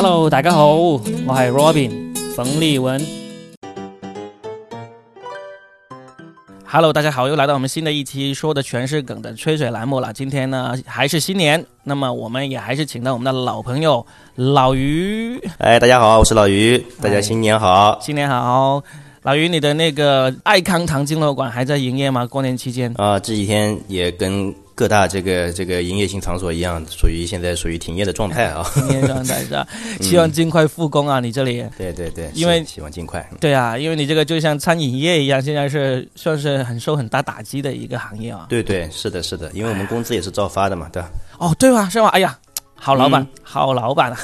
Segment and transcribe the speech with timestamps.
[0.00, 1.90] Hello，大家好，我系 Robin
[2.36, 3.04] 冯立文。
[6.64, 10.12] Hello，大家好，又来到我们新的一期说的全是梗的吹水栏目了。
[10.12, 14.06] 今天呢还是新年，那么我们也还是请到我们的老朋友
[14.36, 15.36] 老于。
[15.58, 18.80] 哎，大家好，我是老于，大家新年好，新年好。
[19.22, 22.24] 老于，你的那个爱康堂经络馆还在营业吗？
[22.24, 24.54] 过年期间啊，这几天也跟。
[24.78, 28.64] 各大这个这个营业性场所一样，属于现在属于停业的状态啊。
[28.74, 29.66] 停业状态是吧？
[30.00, 31.18] 希望尽快复工啊！
[31.18, 31.66] 你这里。
[31.76, 33.28] 对对对，因为希望尽快。
[33.40, 38.46] 对啊，因为你这个就像餐饮业一样，现在是算是很受很大打击的一个行业啊。
[38.48, 41.10] 对对，是的，是的，因为我们工资也是照发的嘛，对吧？
[41.38, 41.88] 哦，对吧？
[41.90, 42.06] 是吧？
[42.10, 42.38] 哎呀。
[42.80, 44.16] 好老板，好老板啊！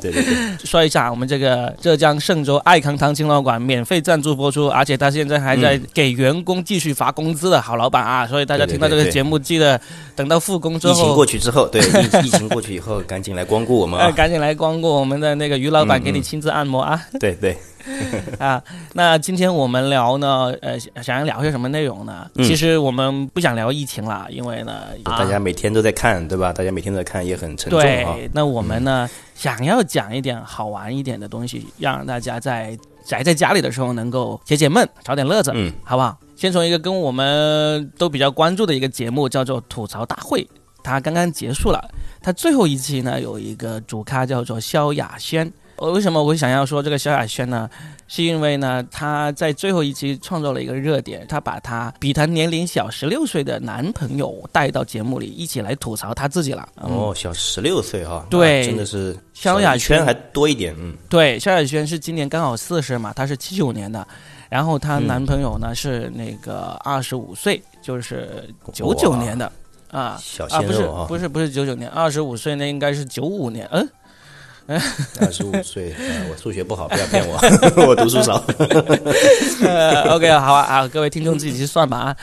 [0.00, 8.26] 对 对对， 说一下我们这个浙江嵊州爱康堂青老馆免费赞助播出，而且他现在还在给员工继续发工资的好老板啊！
[8.26, 9.78] 所以大家听到这个节目，记得
[10.14, 14.10] 等到复工之后，疫情过去之后，对疫 疫情过去以后，赶紧来光顾我们啊！
[14.12, 17.02] 赶紧来光顾我们的那个于老板，给你亲自按摩啊！
[17.18, 17.58] 对对。
[18.38, 18.62] 啊，
[18.94, 22.28] 那今天我们聊呢，呃，想要聊些什么内容呢？
[22.36, 26.52] 其实我们不想聊疫情了，因为呢，大家每天都在看，对吧？
[26.52, 28.16] 大家每天都在看，也很沉重啊。
[28.32, 36.16] 那我们呢，想要讲一点好玩一点的东西，让大家在宅在家里的时候能够解解闷，找点乐子，嗯，好不好？
[36.34, 40.42] 先从一个跟我们都比较关注的一个节目，叫做《吐槽大会》，
[40.82, 41.80] 它刚刚结束了。
[42.20, 45.50] 它最后一期呢，有一个主咖叫做萧亚轩。
[45.78, 47.68] 我为什么我想要说这个萧亚轩呢？
[48.08, 56.68] 是因为呢，她在最后一期创造了一个热点，她把她比她年龄小十六岁的男朋友带到节目里，一起来吐槽她自己了。
[56.76, 60.72] 哦，小十六岁哈，对，真的是萧亚轩还多一点。
[60.78, 64.06] 嗯，对，萧亚轩是今年刚好四十嘛，她是七九年的，
[64.48, 69.50] 然后她男朋友呢是那个二十五岁，就是九九年的
[69.90, 73.86] 啊，小鲜肉啊，不是不是不是九九年，二十五岁那应该是九五年，嗯。
[75.20, 75.94] 二十五 岁，
[76.30, 77.38] 我数学不好，不要骗我，
[77.86, 78.34] 我读书少。
[80.10, 82.16] OK，好啊啊，各位听众自己去算吧啊。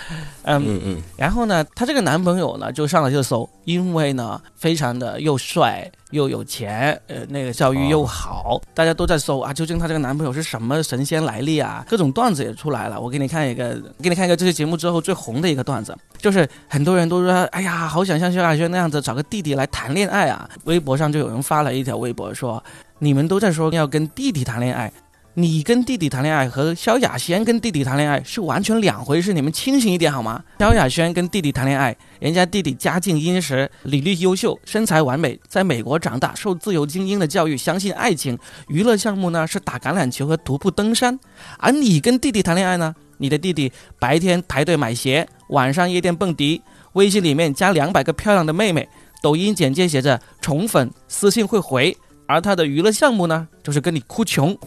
[0.46, 11.86] 嗯嗯，然后呢，她这个男朋友呢就上了热搜，因为呢非常的又帅又有钱，呃，那个教育又好，大家都在搜啊，究竟她这个男朋友是什么神仙来历啊？
[11.88, 20.50] 各种段子也出来了，我给你看一个，给你看一个这期节目之后最红的一个段子，就是很多人都说，哎呀，好想像萧亚轩那样子找个弟弟来谈恋爱啊。
[20.66, 22.62] 微博上就有人发了一条微博说，
[23.00, 24.92] 你们都在说要跟弟弟谈恋爱。
[25.36, 30.44] 你跟弟弟谈恋爱和萧亚轩跟弟弟谈恋爱是完全两回事，你们清醒一点好吗？
[30.60, 41.20] 萧亚轩跟弟弟谈恋爱，人家弟弟家境殷实，履历优秀，身材完美，在美国长大，受自由精英的教育，相信爱情，娱乐项目呢是打橄榄球和徒步登山。
[41.58, 42.94] 而你跟弟弟谈恋爱呢？
[43.18, 46.62] 你的弟弟白天排队买鞋，晚上夜店蹦迪，
[46.94, 48.88] 微信里面加两百个漂亮的妹妹，
[49.24, 51.98] 抖音简介写着宠粉，私信会回。
[52.26, 54.58] 而他的娱乐项目呢，就是跟你哭穷，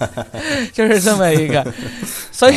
[0.72, 1.66] 就是这么一个，
[2.30, 2.54] 所以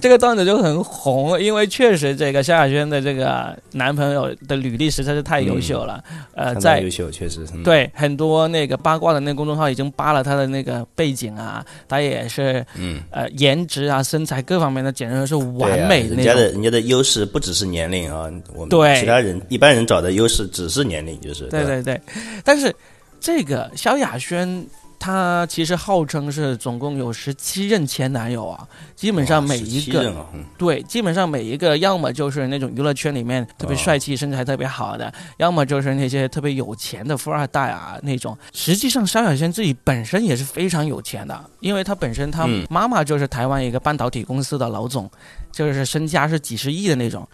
[0.00, 6.02] 这个段子就很红，因为确实这个萧亚轩的这个男朋友的履历实在是太优秀了，
[6.34, 13.00] 呃，在优秀确实对很多那个八卦的那个公众号已经扒了他的那个背景啊，他也是嗯。
[13.10, 16.16] 呃颜值啊身材各方面的简直是完美的那种。
[16.16, 22.00] 人家的人家的优势不只是年龄啊，我们其他人一般人找的优势只是年龄，就是对对对，
[22.44, 22.74] 但是。
[23.20, 24.66] 这个萧亚轩，
[24.98, 38.36] 她其实号称是总共有十七任前男友啊，基本上每一个，对，基本上每一个要么就是那种娱乐圈里面特别帅气、身材特别好的，要么就是那些特别有钱的富二代啊那种。
[38.52, 45.10] 实际上，萧亚轩自己本身也是非常有钱的，因为他本身他妈妈就是台湾一个半导体公司的老总，
[45.52, 47.26] 就是身家是几十亿的那种。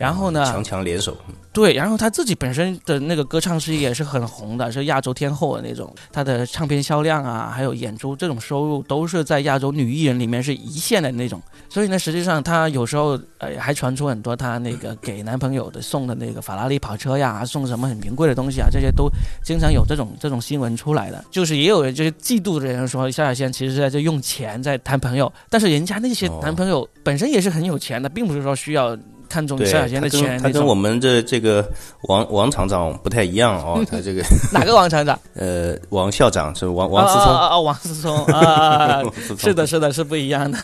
[0.00, 0.42] 然后呢？
[0.46, 1.14] 强强联手。
[1.52, 5.94] 对，然后他自己本身的那个歌唱事业也是很红的，是亚洲天后的那种。
[6.10, 11.42] 他的唱片销量啊，还有演出这种收入，都是在亚洲女艺人里面是一线的那种。
[11.68, 19.10] 所以呢，实际上他有时候呃还传出很多他那个给男朋友的送的那个法拉利跑车呀，送什么很名贵的东西啊，这些都
[19.44, 21.22] 经常有这种这种新闻出来的。
[21.30, 28.96] 就是也有人就是嫉妒的人说，萧亚轩其实是在这用钱在谈朋友，但是人家那些男朋友本身也是很有钱的，并不是说需要。
[29.30, 31.64] 看中萧亚轩的钱，他跟我们的这个
[32.08, 34.22] 王王厂长不太一样哦， 他这个
[34.52, 35.16] 哪个王厂长？
[35.34, 39.00] 呃，王校长是王王思聪啊，王思聪啊，
[39.38, 40.58] 是的，是的，是不一样的。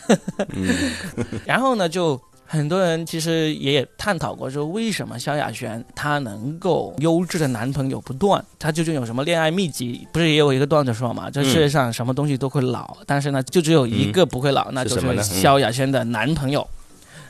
[0.53, 0.67] 嗯，
[1.45, 10.05] 然后呢，就很多人其实也探讨过，说为什么萧亚轩她能够优质的男朋友不断，她究竟有什么恋爱秘籍？
[10.11, 16.67] 不是也有一个段子说嘛，这世界上什么东西都会老，但是呢，就只有一个不会老，那就是萧亚轩的男朋友。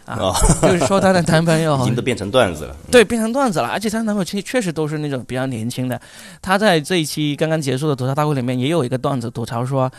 [0.07, 2.75] 啊，就是说她的男朋友 已经都变成段子了。
[2.89, 5.99] 对，变成段子了，而且她男朋友其实确实都是那种比较年轻的。
[6.41, 9.91] 她在这一期刚刚结束的吐槽大会里面也有一个段子吐槽说，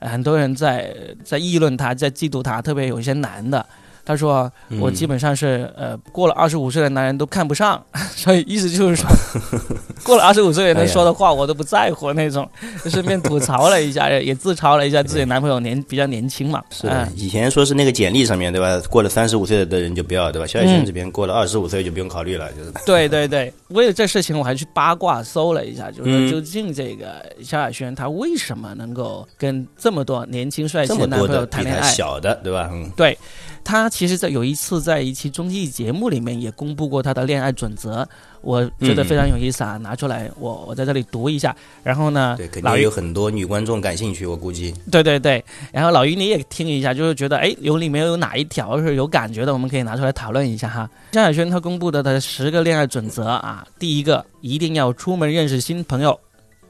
[0.00, 0.92] 很多人在
[1.24, 3.64] 在议论她，在嫉妒她，特别有一些男的。
[4.04, 4.50] 他说
[4.80, 7.80] ：“我基本上是呃，过了二十五岁的男人都看不上，
[8.16, 9.08] 所以意思就是说，
[10.02, 12.48] 过了二十五岁能说的话我都不在乎那种。
[12.82, 16.60] 就顺便吐槽了一下， 也自嘲了一下自己男朋友年比较年轻嘛。
[16.70, 18.80] 是以前说是那个简历上面对吧？
[18.90, 20.46] 过了三十五岁的人就不要对吧？
[20.46, 22.72] 萧亚轩这边过了二十五岁就不用考虑了，就是。
[22.84, 31.88] 对对对，为了这事情我还去八卦搜了一下，就是究竟这个萧亚轩他为什么能够跟这么多年轻帅气的男朋友谈恋爱？
[31.92, 32.68] 小的对吧？
[32.72, 33.16] 嗯，对。”
[33.64, 38.06] 他其实，在有一次在一期综艺节目里面也公布过他的恋爱准则，
[38.40, 41.54] 我觉得非常有意思啊，拿出来我我在这里读一下。
[41.82, 44.74] 然后呢，对，肯定有很多女观众感兴趣，我估计。
[44.90, 45.42] 对对对，
[45.72, 50.90] 然后老于你也听一下，就是觉得哎，有里面有哪一条是有感觉的，我们可以拿出来讨论一下哈。
[51.12, 56.18] 张亚轩他公布的的十个恋爱准则啊，第一个一定要出门认识新朋友，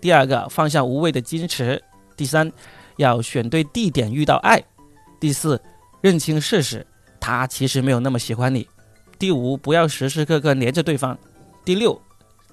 [0.00, 1.82] 第二个放下无谓的矜持，
[2.16, 2.52] 第三
[2.96, 4.62] 要选对地点遇到爱，
[5.18, 5.60] 第四。
[6.02, 6.84] 认清事实，
[7.20, 8.69] 他其实没有那么喜欢你。
[9.20, 11.16] 第五，不要时时刻刻黏着对方。
[11.64, 12.02] 第六，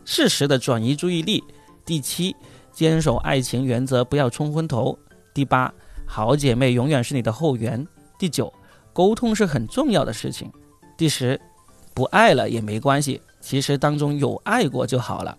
[0.06, 1.44] 适时的转移注意力。
[1.84, 2.36] 第七，
[2.72, 4.96] 坚守爱情原则，不要冲昏头。
[5.34, 5.74] 第八，
[6.06, 7.84] 好姐妹永远是你的后援。
[8.20, 8.54] 第九，
[8.94, 10.52] 沟通是很重要的事情。
[10.96, 11.42] 第十，
[11.96, 15.36] 不爱了也没关系，其实当中有爱过就好了。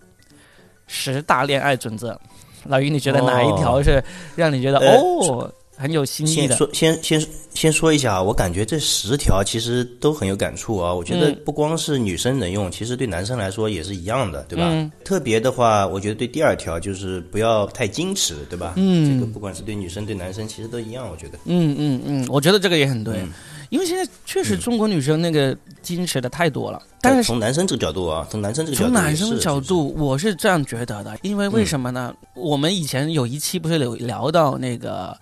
[0.85, 2.19] 十大恋爱准则，
[2.65, 4.03] 老于你觉得哪一条是
[4.35, 5.49] 让你觉得哦？
[5.81, 6.55] 很有新意的。
[6.55, 10.93] 先说，先先先说一下啊，我感觉这十条其实都很有感触啊。
[10.93, 14.91] 我觉得不光是女生能用，其实对男生来说也是一样的，对吧？
[15.03, 18.73] 特别的话，我觉得对第二条就是不要太矜持，对吧？
[18.77, 21.39] 嗯，这个不管是对女生对男生，其实都一样，我觉得。
[21.45, 23.25] 嗯嗯嗯，我觉得这个也很对，
[23.69, 26.81] 因为现在确实中国女生那个矜持的太多了。
[27.01, 31.17] 但是从男生这个角度啊，从男生这个角度，从男生角度，我是这样觉得的。
[31.23, 32.13] 因为为什么呢？
[32.35, 35.17] 我们以前有一期不是有聊到那个。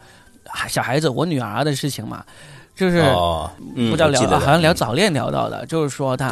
[0.68, 2.24] 小孩子，我女儿的事情嘛，
[2.76, 3.02] 就是
[3.76, 6.30] 不知道聊，好像聊早恋聊到的，就是说她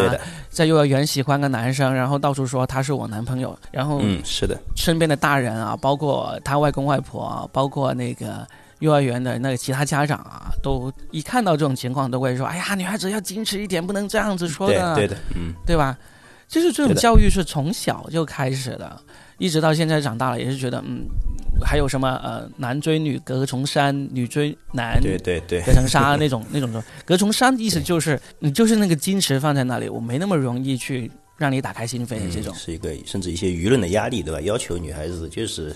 [0.50, 8.48] 在幼儿园喜欢个男生，然后到处说他是我男朋友，然后嗯是的，身边的大人啊，包括他外公外婆，包括那个
[8.80, 15.98] 幼儿园的那个其他家长啊，都一看到这种情况都会说，哎呀，女孩子要矜持一点，不能这样子说的，对的，嗯，对吧？
[16.48, 19.00] 就是这种教育是从小就开始的，
[19.38, 21.06] 一直到现在长大了，也是觉得嗯。
[21.60, 32.54] 还有什么呃，男追女隔重山，女追男对对对隔层纱那种 那种的隔重山，意思就是你就是那个矜持放在那里，我没那么容易去让你打开心扉的这种。
[32.54, 34.40] 是一个甚至一些舆论的压力，对吧？
[34.42, 35.76] 要求女孩子就是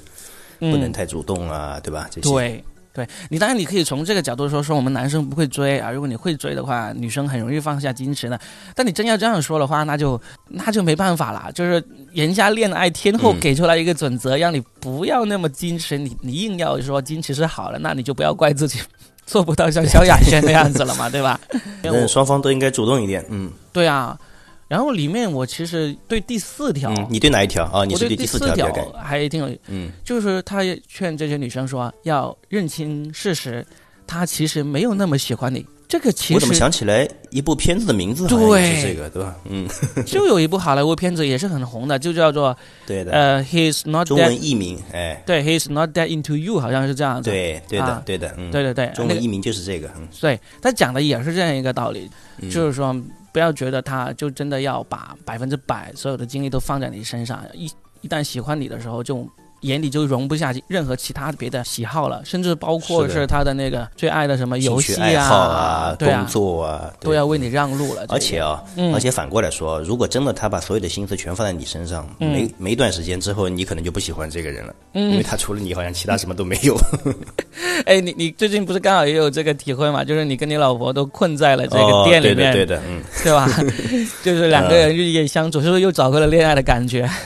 [0.59, 2.07] 不能太主动啊，对吧？
[2.12, 2.63] 这些对。
[2.93, 8.39] 对你当然你可以从这个角度说说我们男生不会追啊，如果你会追的话，女生很容易放下矜持的。
[8.75, 11.49] 但你真要这样说的话，那就那就没办法了。
[11.53, 18.79] 就是人家恋爱天后给出来一个准则，让你不要那么矜持，你你硬要说矜持是好的，那你就不要怪自己
[19.25, 21.39] 做不到像萧亚轩那样子了嘛，对吧？
[21.83, 23.25] 那，双方都应该主动一点。
[23.29, 24.19] 嗯，对啊。
[24.71, 27.83] 然后里面我其实对第四条，你对哪一条啊？
[27.83, 28.71] 你是对第四条
[29.03, 33.68] 还挺有，嗯，就是他劝这些女生说要认清事实，
[34.07, 35.65] 他其实没有那么喜欢你。
[35.89, 39.35] 这个其实我怎么想起来一部片子的名字对是这个对吧？
[39.50, 39.68] 嗯，
[40.06, 42.57] 就有一部好莱坞片子也是很红的，就叫做
[42.88, 47.29] 对的呃，He's not 中文译名哎，对，He's not that into you，好像是这样子。
[47.29, 49.91] 对对的对的，嗯对对对，中文译名就是这个。
[50.22, 52.10] 对，他讲的也是这样一个道理，
[52.50, 52.96] 就是说。
[53.31, 57.71] 不要觉得他就真的要把百分之百所有的精力都放在你身上，一
[58.01, 59.27] 一旦喜欢你的时候就。
[59.62, 68.06] 眼里就容不下任何其他别的喜好了，甚至包括是他的那个最爱的什么游戏啊、工作啊，都要为你让路了。
[68.10, 68.62] 而且啊，
[68.94, 76.75] 而且反过来说，如果真的他把所有的心思全放在你身上，没没一段时间之后，你可能就不喜欢这个人了，因为他除了你，好像其他什么都没有。
[77.86, 80.03] 哎，你你最近不是刚好也有这个体会嘛？
[80.03, 83.48] 就是你跟你老婆都困在了这个店里面，对的，嗯，对吧？
[84.24, 87.10] 就是两个人日夜相处，是不是又找回了恋爱的感觉？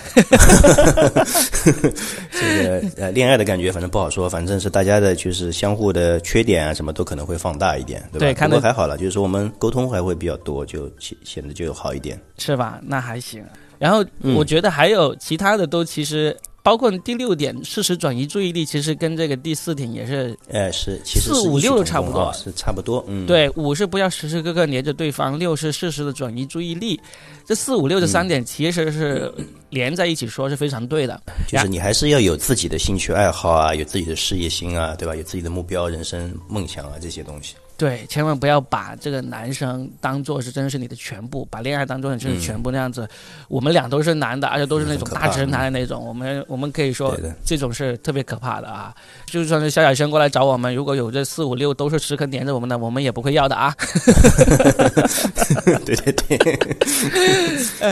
[2.39, 8.45] 这个呃，恋爱的感觉反正不好说，反正是大家的就是相互的缺点啊，什么都可能会放大一点，对吧？
[8.47, 12.79] 不过还好了，就是说我们沟通还会比较多，就显显得就好一点，是吧？
[12.83, 13.43] 那还行。
[13.79, 16.35] 然后我觉得还有其他的都其实。
[16.65, 26.99] 包括第六点，适时转移注意力，其实跟这个第四点也是，呃，是，其实四五六差不多，是差不多，嗯，对，五是不要时时刻刻黏着对方，六是适时的转移注意力，
[27.45, 29.31] 这四五六这三点其实是
[29.69, 35.15] 连在一起说是非常对的，就是你还是要有自己的兴趣爱好啊，有自己的事业心啊，对吧？
[35.15, 37.53] 有自己的目标、人生梦想啊这些东西。
[37.77, 43.05] 对，千万不要把这个男生当做是真的是你的全部，把恋爱当做你是全部那样子。
[43.49, 48.95] 我们俩都是男的，而且都是那种大直男的那种，我们我们可以说这种是特别可怕的啊！
[49.25, 53.75] 就算是萧亚轩过来找我们，如果有这四五六都是时刻黏着我们的，我们也不会要的啊！
[55.85, 56.37] 对 对对，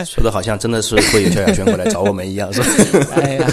[0.06, 2.66] 说的好像真的是会有萧亚轩过来找我们一样，是吧？
[3.20, 3.46] 哎呀，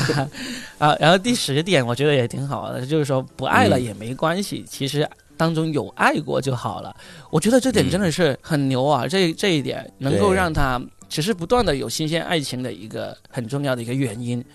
[0.78, 5.06] 啊，然后第十点我觉得也挺好的，就是说不爱了也没关系，其实。
[5.42, 6.96] 当中有爱过就好了，
[7.32, 9.08] 我觉得这点真的是很牛啊！
[9.08, 10.80] 这这一点能够让他
[11.10, 14.46] 只是不断的有新鲜爱情的一个很重要的一个原因，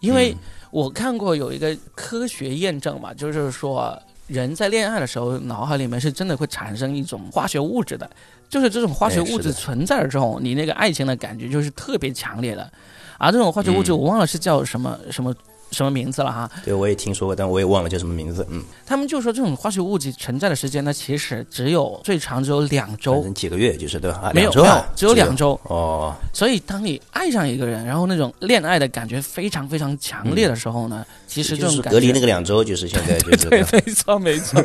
[0.00, 0.34] 因为
[0.70, 3.94] 我看过有一个科学验证嘛，就是说
[4.26, 8.10] 人在恋爱的时候，脑海里面是真的会产生一种化学物质的，
[8.48, 12.72] 就是这种化学物质存在了之后，你那个爱情的感觉就是特别强烈的，
[13.18, 15.34] 而这种化学物质我忘了是叫什么什么。
[15.72, 16.50] 什么名字了哈？
[16.64, 18.46] 对，我也听说过，但我也忘了叫什么名字。
[18.50, 24.30] 嗯，他们就说这种化学物质存在的时间呢，其实只有最长只有两周，几个月就是对吧？
[24.34, 26.14] 没有没有，只有两周哦。
[26.32, 34.62] 所以当你爱上一个人，然后那种恋爱的感觉非常非常强烈的时候呢，其实这种隔离那个两周就是现在 就是对，没错没错。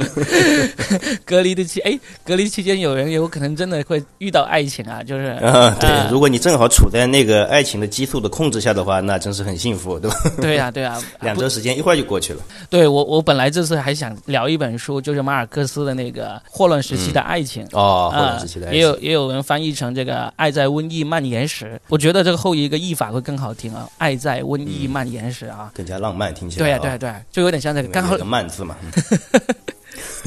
[1.25, 10.17] 隔离的期哎，隔离期间有人有可能真的会遇到爱情啊，就是啊，对，如果你正好处在那个爱情的激素的控制下的话，那真是很幸福，对吧？
[10.39, 10.90] 对呀对呀。
[11.21, 12.41] 两周时间一会儿就过去了。
[12.69, 21.74] 对我，我本来这次还想聊一本书，就是马尔克斯的那个《霍乱时期的爱情》哦，霍乱时期的爱情也有也有人翻译成这个《爱在瘟疫蔓延时》。
[21.88, 26.65] 我觉得这个后一个译法会更好听啊，《爱在瘟疫蔓延时》啊，更加浪漫，听起来。
[26.65, 28.75] 对呀，对对，就有点像这个刚好个慢字嘛。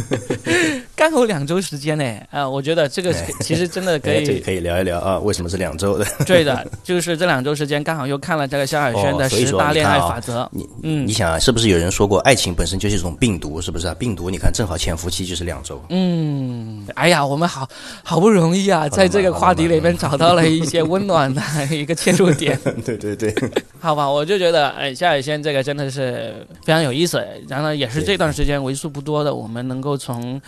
[0.97, 6.07] 刚好两周时间呢，啊，我觉得这个其实真的 可以可以聊一聊啊，为什么是两周的？
[6.27, 10.49] 对的，就是这两周时间刚好又看了这个萧亚轩的十大恋爱法则。
[10.53, 13.61] 你嗯，你想啊，是不是有人说过爱情本身就是一种病毒？
[13.61, 13.95] 是不是啊？
[13.99, 15.83] 病毒你看正好潜伏期就是两周。
[15.91, 17.69] 嗯，哎呀，我们好
[18.03, 22.59] 好不容易啊，在这个话题里面找到了一些温暖的一个切入点。
[22.85, 23.35] 对对对，
[23.81, 30.43] 好吧，我就觉得哎，萧亚轩这个真的是非常有意思，然后也是这段时间为数不多的我们能够从。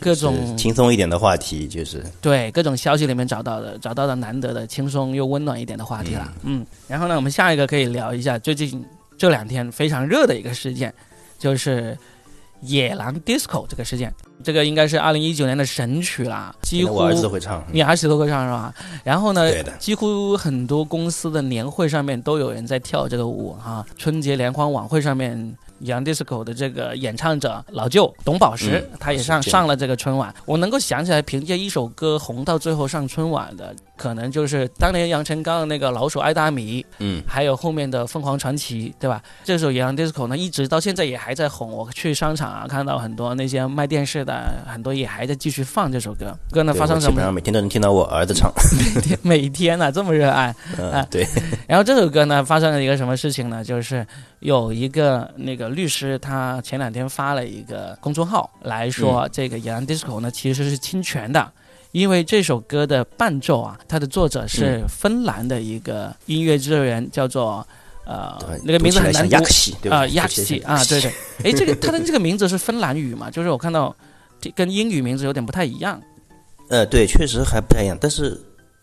[0.00, 6.32] 各种轻松一点的话题，就是对各种消息里面找到的，找到的难得的轻松又温暖一点的话题了。
[6.42, 8.84] 嗯，然后呢，我们下一个可以聊一下最近
[9.16, 10.92] 这两天非常热的一个事件，
[11.38, 11.96] 就是
[12.62, 14.12] 野狼 disco 这个事件。
[14.42, 18.74] 这个应该是二零一九年的神曲啦，几乎我儿子都会唱，你儿子都会唱是吧？
[19.04, 25.56] 然后呢，几乎很多公司的年会上面都有人在跳这个舞哈，春节联欢晚会上面。
[25.82, 30.34] 杨 disco 的这个演唱者老舅董宝石，他也上上了这个春晚。
[30.46, 39.22] 我能够想起来，凭借一首歌红到最后上春晚的，可能就是当年杨臣刚的那个《老鼠爱大米》，嗯，还有后面的凤凰传奇，对吧？
[39.44, 41.72] 这首杨 disco 呢，一直到现在也还在红。
[41.72, 46.36] 我去商场啊，看到很多那些卖电视的，很多也还在继续放这首歌。
[46.50, 47.12] 歌呢发生什么？
[47.12, 48.52] 基本上每天都能听到我儿子唱。
[48.94, 50.54] 每天每天呢，这么热爱
[50.92, 51.06] 啊？
[51.10, 51.26] 对。
[51.66, 53.64] 然后这首歌呢，发生了一个什么事情呢？
[53.64, 54.06] 就是
[54.42, 56.60] 有一个那个律师他。
[56.62, 61.52] 前两天发了一个公众号来说，这个《野狼 DISCO》呢其实是侵权的，
[61.90, 67.66] 因为这首歌的伴奏啊，它的作者是芬兰的一个音乐制作人，叫做
[68.06, 69.36] 呃那个名字很难读
[69.90, 71.12] 啊，亚西啊，对对，
[71.44, 73.30] 哎，这个他的这个名字是芬兰语嘛？
[73.30, 73.94] 就是我看到
[74.54, 76.00] 跟英语名字有点不太一样。
[76.68, 78.40] 呃，对，确实还不太一样，但是。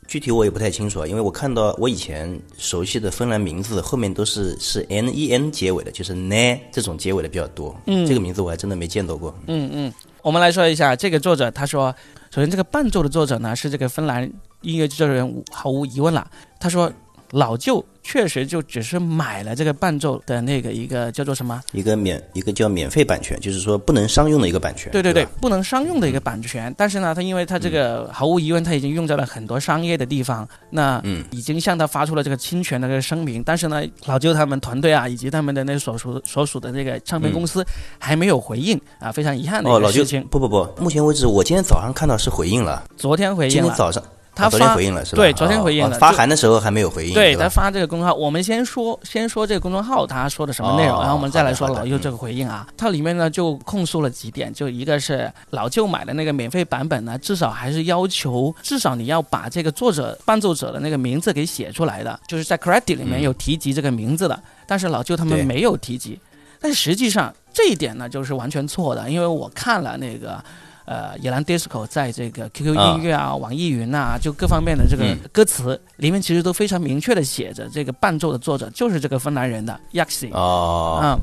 [0.09, 7.79] 具体我也不太清楚啊，因为我看到我以前熟悉的芬兰名字后面都是是 n e n 结尾的，就是 ne 这种结尾的比较多。
[7.85, 9.31] 嗯，这个名字我还真的没见到过。
[9.45, 11.95] 嗯嗯，我们来说一下这个作者，他说，
[12.31, 14.23] 首先这个伴奏的作者呢是这个芬兰
[14.61, 16.27] 音乐制作人，毫无疑问了。
[16.59, 16.91] 他说。
[17.31, 21.61] 老舅确实就只是买了这个伴奏的那个一个叫做什么？
[21.73, 24.91] 一个免一个叫免费版权，就是说不能商用的一个版权。
[24.91, 26.73] 对对对，不能商用的一个版权。
[26.75, 33.43] 但是呢，他因为他这个毫无疑问他已经用在了很多商业的地方，那嗯，已经向他发出了这个侵权的这个声明。
[33.43, 37.63] 但是呢，老舅他们团队啊，以及他们的那所属所属的那个唱片公司
[37.99, 40.25] 还没有回应啊，非常遗憾的一个事情。
[40.31, 44.01] 不不不，目前为止我今天早上看到是回应了，昨天回应了，今天早上。
[44.39, 45.17] 他昨天回应了是吧？
[45.17, 45.97] 对，昨天回应了。
[45.99, 47.13] 发函的时候还没有回应。
[47.13, 52.67] 对他发这个公众号，我们先说先说这个公众号他说的什么内容，然后我们再来说老舅这个回应啊。
[52.77, 66.19] 它里面呢就控诉了几点，就一个是老舅买的那个免费版本呢，至少还是要求至少你要把这个作者伴奏者的那个名字给写出来的，就是在 credit 里面有提及这个名字的，但是老舅他们没有提及。
[66.61, 70.43] 但实际上这一点呢就是完全错的，因为我看了那个。
[70.89, 80.31] 呃，野狼 disco 在这个 QQ 音乐啊、网易云呐，就各方面的这个歌词里面，其实都非常明确的写着，这个伴奏的作者就是这个芬兰人的 Yaxi。
[80.33, 81.15] 哦，啊，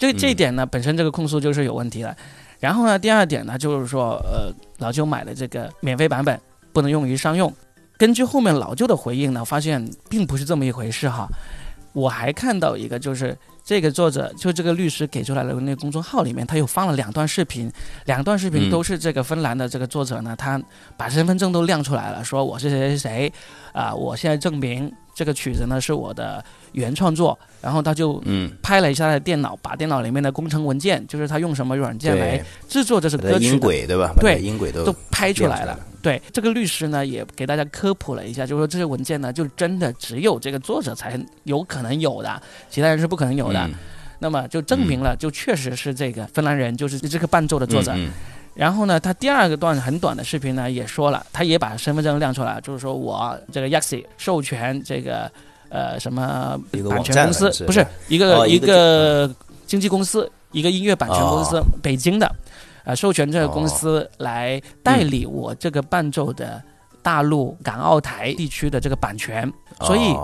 [0.00, 2.16] 这这一点呢，本身这个控诉就是有问题的。
[2.58, 6.40] 然后呢，第二点呢，就是说，呃，老舅买的这个免费版本
[6.72, 7.52] 不能用于商用。
[7.96, 11.28] 根据后面老舅的回应呢，发现并不是这么一回事哈。
[11.94, 13.34] 我还看到一个，就是
[13.64, 17.72] 这个作者，就这个律师给出来的那个公众号里面，他又放了两段视频，
[18.04, 20.60] 两段视频都是这个芬兰的这个作者呢，他
[20.96, 23.32] 把身份证都亮出来了，说我是谁谁谁，
[23.72, 26.44] 啊，我现在证明这个曲子呢是我的
[26.74, 34.12] 原创作，然后他就嗯拍了一下他的电脑，把电脑里面的工程文件，就是他用什么软件来制作这首歌曲，音轨对吧？
[34.20, 35.76] 对，音轨都都拍出来了。
[36.02, 43.70] 对这个律师呢，也给大家科普了一下，就是说这些文件呢，就真的只有这个作者才有可能有的，其他人是不可能有的。
[44.18, 47.94] 那么就证明了，就确实是这个芬兰人，就是这个伴奏的作者。
[48.54, 55.30] 然后呢，他第二个段很短的视频呢，也说了，他也把身份证亮出来，就是说我这个 Yaxi 授权这个
[55.68, 59.32] 呃什么版权公司，不是一个一个
[59.66, 62.30] 经纪公司，一个音乐版权公司，北京的。
[62.86, 66.62] 呃，授权这个公司来代理我这个伴奏的
[67.00, 70.14] 大陆港澳台地区的这个版权，所以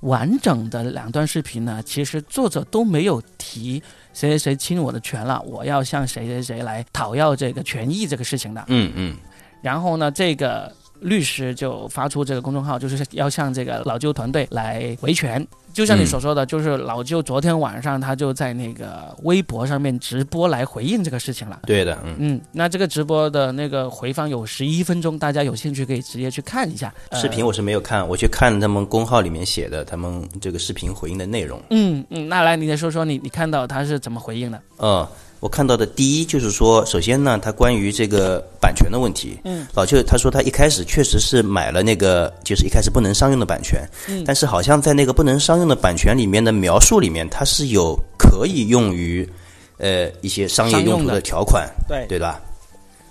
[0.00, 3.80] 完整的两段视频呢，其实作者都没有提
[4.12, 8.64] 谁谁谁侵我的权了，我要向谁谁谁来讨要这个权益这个事情的。
[8.66, 9.16] 嗯嗯。
[9.60, 15.46] 然后呢，这个律师就发出这个公众号，就是要向这个老舅团队来维权。
[15.72, 21.60] 就像你所说的，就是老舅昨天晚上他就在那个微博上面直播来回应这个事情了。
[21.66, 26.92] 对的，嗯，那这个直播的那个回放有十一分钟，大家有兴趣可以直接去看一下。
[27.12, 31.58] 视频我是没有看，我去看他们公号里面写的他们这个视频回应的内容。
[31.70, 34.60] 嗯嗯，那来你再说说你你看到他是怎么回应的？
[34.78, 35.06] 嗯。
[35.42, 49.28] 我看到的第一就是说，首先呢，他关于这个版权的问题，嗯，老邱他说他一开始确实是买了那个，就是一开始不能商用的版权，嗯，但是好像在那个不能商用的版权里面的描述里面，它是有可以用于，
[49.78, 52.06] 呃，一些商业用途的条款，对。
[52.06, 52.40] 对吧？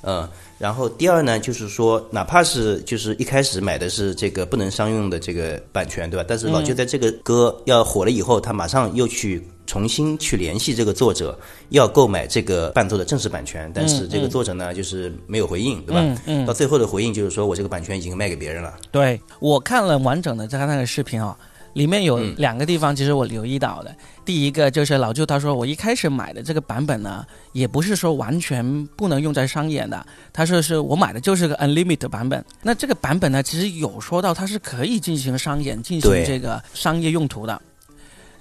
[0.04, 0.26] 嗯。
[0.62, 6.24] 然后第二呢，就是说，哪怕是就是一开始买的是这个不能商用的这个版权，对吧？
[6.28, 11.36] 但是老舅在这个歌要火了以后，他马上又去重新去联系这个作者，
[11.70, 13.72] 要购买这个伴奏的正式版权。
[13.74, 16.00] 但是这个作者呢，就是没有回应，对吧？
[16.02, 16.46] 嗯嗯。
[16.46, 18.76] 到最后的回应就是说我这个版权已经卖给别人了。
[18.92, 21.36] 对我看了完整的他那个视频啊。
[21.74, 23.96] 里面有两个地方，其实我留意到的。
[24.26, 30.06] 第一个就是老舅他说，我一开始买的这个版本呢，也不是说完全不能用在商演的。
[30.32, 32.44] 他说是我买的就是个 unlimited 版本。
[32.62, 37.62] 那这个版本呢，其实有说到它是可以进行商演、进行这个商业用途的。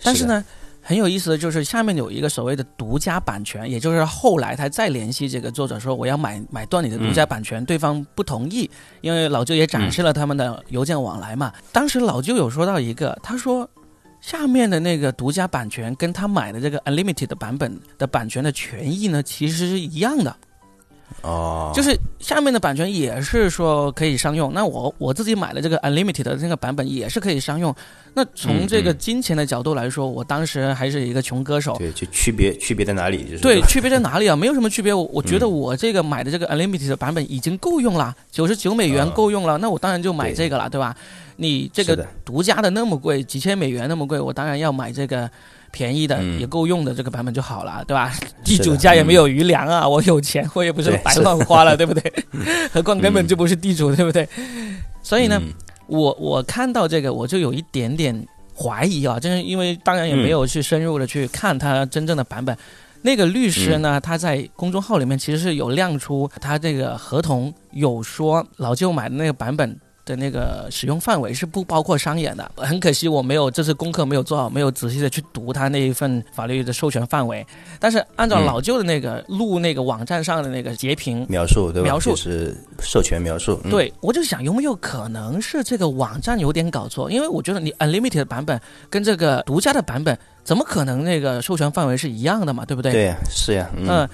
[0.03, 0.45] 但是呢。
[0.91, 8.69] 很有意思的就是下面有一个所谓的独家版权，也就是后来他再联系这个作者说我要买买断你的独家版权，对方不同意，
[9.01, 11.53] 因为老舅也展示了他们的邮件往来嘛。
[11.71, 13.71] 当时老舅有说到一个，他说
[14.21, 20.37] 下面的那个独家版权跟他买的这个 unlimited 的版本的版权的权益呢，其实是一样的。
[21.23, 27.75] 哦，就是下面的版权也是说可以商用，那我我自己买的这个 unlimited 的那个版本也是可以商用。
[28.15, 31.77] 那从这个金钱的角度来说，我当时还是一个穷歌手。
[31.79, 33.25] 对，就区别区别在哪里？
[33.25, 34.35] 就是对，区别在哪里啊？
[34.35, 34.93] 没有什么区别。
[34.93, 39.59] 我我觉得我这个买的这个 unlimited 的版本已经够用了，九十九美元够用了。
[39.59, 40.97] 那我当然就买这个了，对吧？
[41.37, 45.31] 你这个独家的那么贵，几千美元那么贵，我当然要买这个
[45.71, 48.13] 便宜的也够用的这个版本就好了，对吧？
[48.45, 52.13] 地主家也没有余粮啊，我有钱我也不是白乱花了，对不对？
[52.73, 54.29] 何况根本就不是地主，对不对？
[55.03, 55.41] 所以呢。
[55.93, 58.15] 我我看到这个，我就有一点点
[58.55, 62.57] 怀疑啊，就是因为当然也没有去深入的去看他真正的版本。
[63.03, 69.77] 那个律师呢，他在公众号里面其实是有亮出他这个合同，有说老舅买的那个版本。
[70.05, 77.47] 的那个使用范围是不包括商演的， 很可惜我没有这次功课没有做好，没有仔细的去读他那一份法律的授权范围。
[77.79, 81.89] 但是按照老旧的那个录那个网站上的那个截屏描述，对吧？
[81.89, 83.61] 描述是授权描述。
[83.71, 87.11] 对，我就想有没有可能是这个网站有点搞错？
[87.11, 92.65] 因为我觉得你 unlimited 版本跟这个独家的版本怎么可能那个授权范围是一样的嘛？
[92.65, 92.91] 对不对？
[92.91, 93.71] 对，是呀。
[93.77, 94.09] 嗯，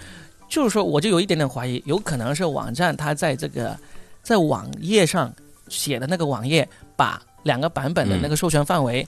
[0.49, 3.77] 就是说我就有一点点怀疑，有可能是网站它在这个
[4.23, 5.33] 在网页上。
[5.69, 9.07] 写的那个网页把两个版本的那个授权范围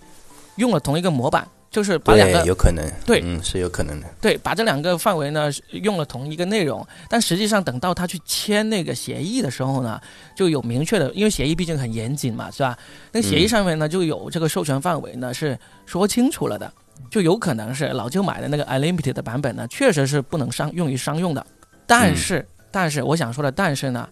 [0.56, 4.06] 用了同一个模板，就是把两个有可能对，嗯，是有可能的。
[4.20, 10.00] 对，把这两个范围呢用了同一个内容，但实际上等到他去签那个协议的时候呢，
[10.34, 12.78] 就有明确的，因为协议毕竟很严谨嘛，是吧？
[13.12, 16.72] 那个协议上面呢就有这个授权范围呢是说清楚了的，
[17.10, 21.46] 就有可能是老舅买的那个 unlimited 的版本呢确实是不能商用于商用的，
[21.86, 24.08] 但是但是我想说的但是呢。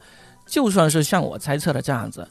[0.47, 2.27] 就算是像我猜测的这样子，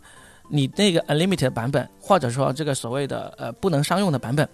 [0.49, 4.47] 你那个 unlimited 版本，或者说这个所谓的呃不能商用的版本，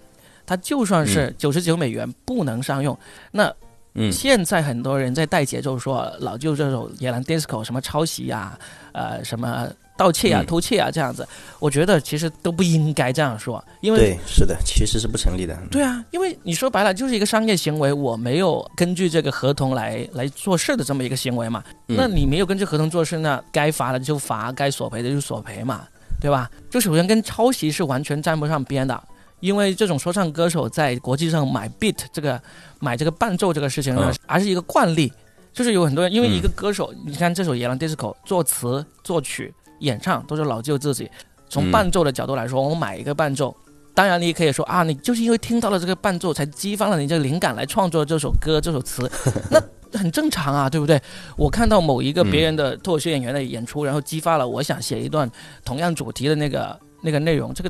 [0.45, 2.97] 它就算是九十九美元不能商用，
[3.32, 3.54] 那
[3.93, 8.58] 嗯，现在很多人在带节奏说老舅这首野狼 disco 什么抄袭呀，
[8.93, 9.69] 呃，什么
[10.02, 11.28] 盗窃啊、偷窃啊这样子，
[11.60, 15.56] 我觉得其实都不应该这样说，因为对，是的，其实是不成立的。
[15.70, 25.86] 对啊，因为你说白了就是一个商业行为，我没有根据这个合同来来做事的这么一个行为嘛，那你没有根据合同做事，那该罚的就罚，该索赔的就索赔嘛，
[26.20, 26.50] 对吧？
[26.72, 29.00] 就首先跟抄袭是完全沾不上边的。
[29.40, 32.40] 因为这种说唱歌手在国际上买 beat 这个
[32.80, 35.12] 买这个伴奏这个事情呢，还是一个惯例，
[35.52, 41.08] 就是有很多人因为一个歌手，你看这首《野狼 disco》，作词、作曲、演唱都是老舅自己。
[41.48, 43.56] 从伴奏的角度来说，我买一个伴奏，
[43.94, 49.08] 当然你也可以说啊，你就是因为听到了这个伴奏，才激发了你这个灵感来创作这首歌、这首词，
[49.52, 51.00] 那很正常啊，对不对？
[51.36, 55.30] 我看到某一个别人的脱口秀演员的演出，然后激发了我想写一段
[55.65, 57.70] 同样主题的那个那个内容，这个。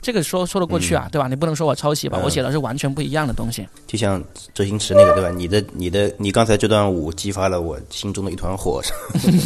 [0.00, 1.28] 这个说说得过去啊，对吧？
[1.28, 2.18] 你不能说我抄袭吧？
[2.24, 3.66] 我写的是完全不一样的东西。
[3.86, 4.22] 就像
[4.54, 5.30] 周星驰那个，对吧？
[5.30, 8.80] 你的、你的、你刚才这段舞激发了我心中的一团火。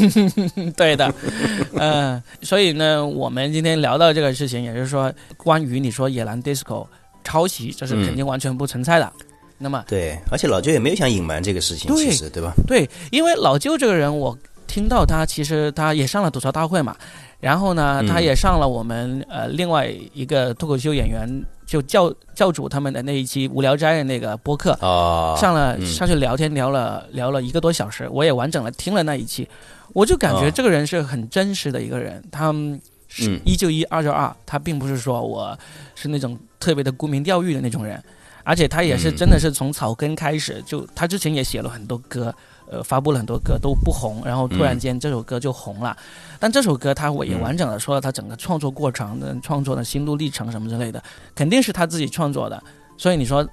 [0.76, 1.12] 对的，
[1.74, 6.86] 嗯， 所以呢，我们今天聊到这个事情，也就是说，关于你说野狼 disco
[7.24, 9.12] 抄袭，这是肯定完全不存在的。
[9.58, 12.52] 那么，对，而且老舅也没有想隐瞒这个事情，其实对吧？
[12.66, 14.36] 对，因为老舅这个人，我
[14.66, 16.94] 听到他其实他也上了吐槽大会嘛。
[17.44, 21.28] 然后呢，他也上了我们呃另外一个脱口秀演员
[21.66, 24.74] 就教教主他们的那一期无聊斋的那个播客，
[25.38, 29.46] 上了上去聊天聊了聊了一个多小时，我也完整的听了那一期，
[29.92, 32.50] 我就感觉这个人是很真实的一个人，他
[33.08, 35.54] 是一就一二就二，他并不是说我
[35.94, 38.02] 是那种特别的沽名钓誉的那种人，
[38.42, 42.34] 而且他也是真的是从草根开始，就他之前也写了很多歌。
[42.70, 45.96] 呃，发布了很多歌都不红，然后突然间这首歌就红了。
[46.38, 51.02] 但这首歌他也完整的说了他整个创作过程的创作的心路历程什么之类的，
[51.34, 52.62] 肯定是他自己创作的。
[52.96, 53.46] 所以你说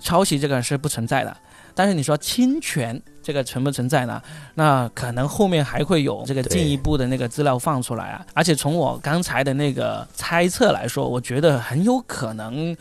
[0.00, 1.36] 抄袭这个是不存在的，
[1.74, 4.20] 但是你说侵权这个存不存在呢？
[4.54, 8.26] 那可能后面还会有这个进一步的那个资料放出来啊。
[8.34, 12.76] 而且从我刚才的那个猜测来说，我觉得很有可能。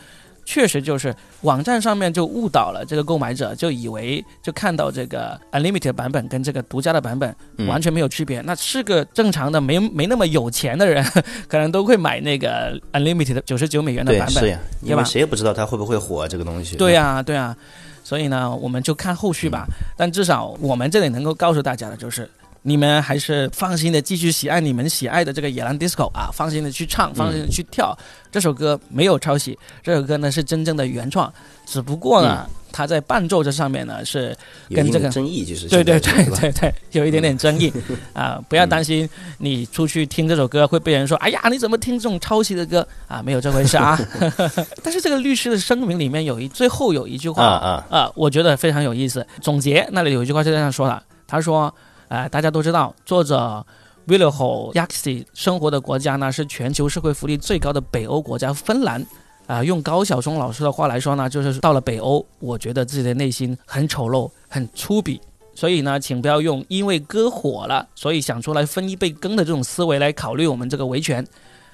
[0.51, 7.33] 确实就是网站上面就误导了这个购买者，就以为就看到这个 unlimited 版本跟这个独家的版本
[7.69, 8.41] 完全没有区别。
[8.41, 11.01] 那是个正常的没没那么有钱的人，
[11.47, 16.75] 可能都会买那个 unlimited 九十九美元的版本，对，因为谁也不知道它会不会火这个东西。
[16.75, 17.55] 对呀，对呀，
[18.03, 19.65] 所以呢，我们就看后续吧。
[19.95, 22.29] 但至少我们这里能够告诉大家的就是。
[22.63, 27.97] 你们还是放心的继续喜爱你们喜爱的这个野狼 disco 啊，放心的去唱，放心的去跳。
[28.31, 31.31] 这首歌没有抄袭，这首歌呢是真正的原创，
[31.65, 34.37] 只不过呢，它在伴奏这上面呢是
[34.69, 37.73] 跟这个争议，就是对对对对对，有一点点争议
[38.13, 38.39] 啊。
[38.47, 43.23] 不要担心，你出去听这首歌会被人说，哎呀，你怎么听这种抄袭的歌啊？
[43.25, 43.99] 没有这回事啊。
[44.83, 49.25] 但是这个律师的声明里面有一最后有一句话啊啊，我觉得非常有意思。
[49.41, 51.73] 总结那里有一句话是这样说的，他说。
[52.11, 53.65] 哎，大家都知道，作者
[54.03, 59.01] w i l l h o Yaxi 生活的国家呢是全球社会福利最高的北欧国家芬兰。
[59.47, 65.21] 啊，用高晓松老师的话来说呢，就是到了北欧，我觉得自己的内心很丑陋、很粗鄙。
[65.55, 71.25] 所以呢，请不要用因为割火了，所以想出来分一杯羹的这种思维来考虑我们这个维权。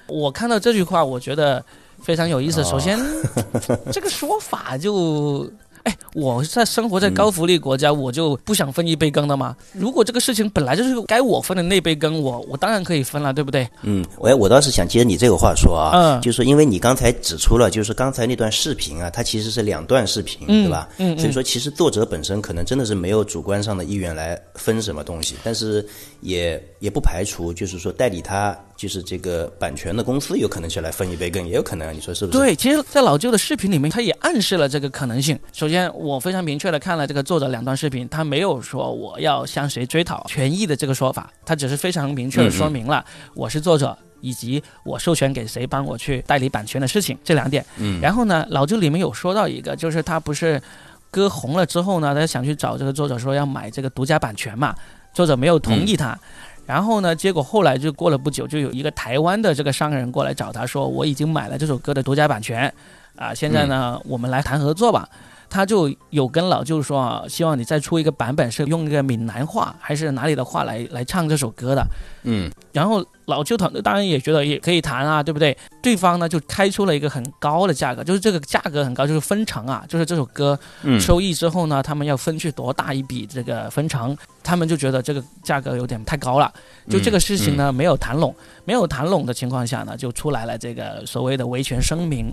[0.06, 1.64] 我看到这句话，我觉得
[2.00, 2.62] 非常有意思。
[2.62, 2.96] 首先，
[3.90, 5.50] 这个说法就。
[5.88, 9.56] 哎，我在生活在高福利国家，我就不想分一杯羹的吗？
[9.72, 13.66] 如果这个事情本来就是该我分的那杯羹，我我当然可以分了，对不对？
[13.84, 20.86] 嗯，我我倒是想接你这个话说啊，嗯，就是因为你刚才指出了，就是刚才那段视频啊，它其实是两段视频，对吧？
[20.98, 25.86] 嗯，所以说其实作者本身可能真的是没有主观上的意愿来分什么东西，但是
[26.20, 28.56] 也也不排除就是说代理他。
[28.78, 32.38] 就是这个版权的公司有可能去来分一杯羹，也有可能，你说是不是？
[32.38, 35.36] 对，其实，在老舅的视频里面，他也暗示了这个可能性。
[35.52, 43.04] 首先，我非常明确的看了这个作者两段视频，他没有说我要向谁追讨权益的这个说法，他只是非常明确的说明了
[43.34, 47.66] 我是作者以及我授权给谁帮我去代理版权的事情这两点。
[47.78, 48.00] 嗯。
[48.00, 50.62] 然后呢，老舅里面有说到一个，就是他不是
[51.10, 54.72] 歌红了之后呢，他想去找这个作者说要买这个独家版权嘛，
[55.12, 56.18] 作者没有同意他。
[56.66, 57.16] 然后呢？
[57.16, 62.70] 结果后来就过了不久，就有一个台湾的这个商人过来找他说：“我已经买了这首歌的独家版权，
[63.16, 65.08] 啊，现在呢，我们来谈合作吧。”
[65.50, 71.86] 他就有跟老舅说啊，希望你再出一个版本，是用一个闽南话还是哪里的话来来唱这首歌的。
[72.24, 75.56] 嗯，然后老舅团队当然也觉得也可以谈啊，对不对？
[75.80, 80.58] 对方呢就开出了一个很高的价格，就是这个价格很高，就是分成啊，就是这首歌
[81.00, 86.52] 收益之后呢，他们要分去多大一笔这个分成，他们就觉得这个价格有点太高了。
[86.90, 88.34] 就这个事情呢没有谈拢，
[88.64, 92.30] 没有谈拢的情况下呢，就出来了这个所谓的维权声明。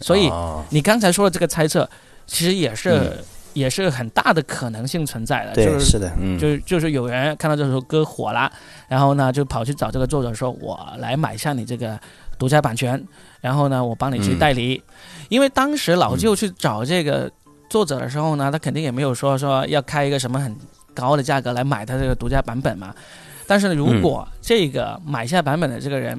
[0.00, 0.30] 所以
[0.70, 1.86] 你刚才说的这个猜测。
[2.26, 3.12] 其实也是
[3.52, 5.54] 也是很大的可能性存在的。
[5.54, 8.50] 对，是的，嗯，就是就是有人看到这首歌火了，
[8.88, 11.98] 然后呢就跑去找这个作者说：“我来买下你这个
[12.38, 13.02] 独家版权，
[13.40, 14.82] 然后呢我帮你去代理。”
[15.28, 17.30] 因为当时老舅去找这个
[17.68, 20.56] 作者的时候呢，他肯定也没有说说要开一个什么很
[20.94, 22.94] 高的价格来买他这个独家版本嘛。
[23.46, 26.18] 但是呢如果这个买下版本的这个人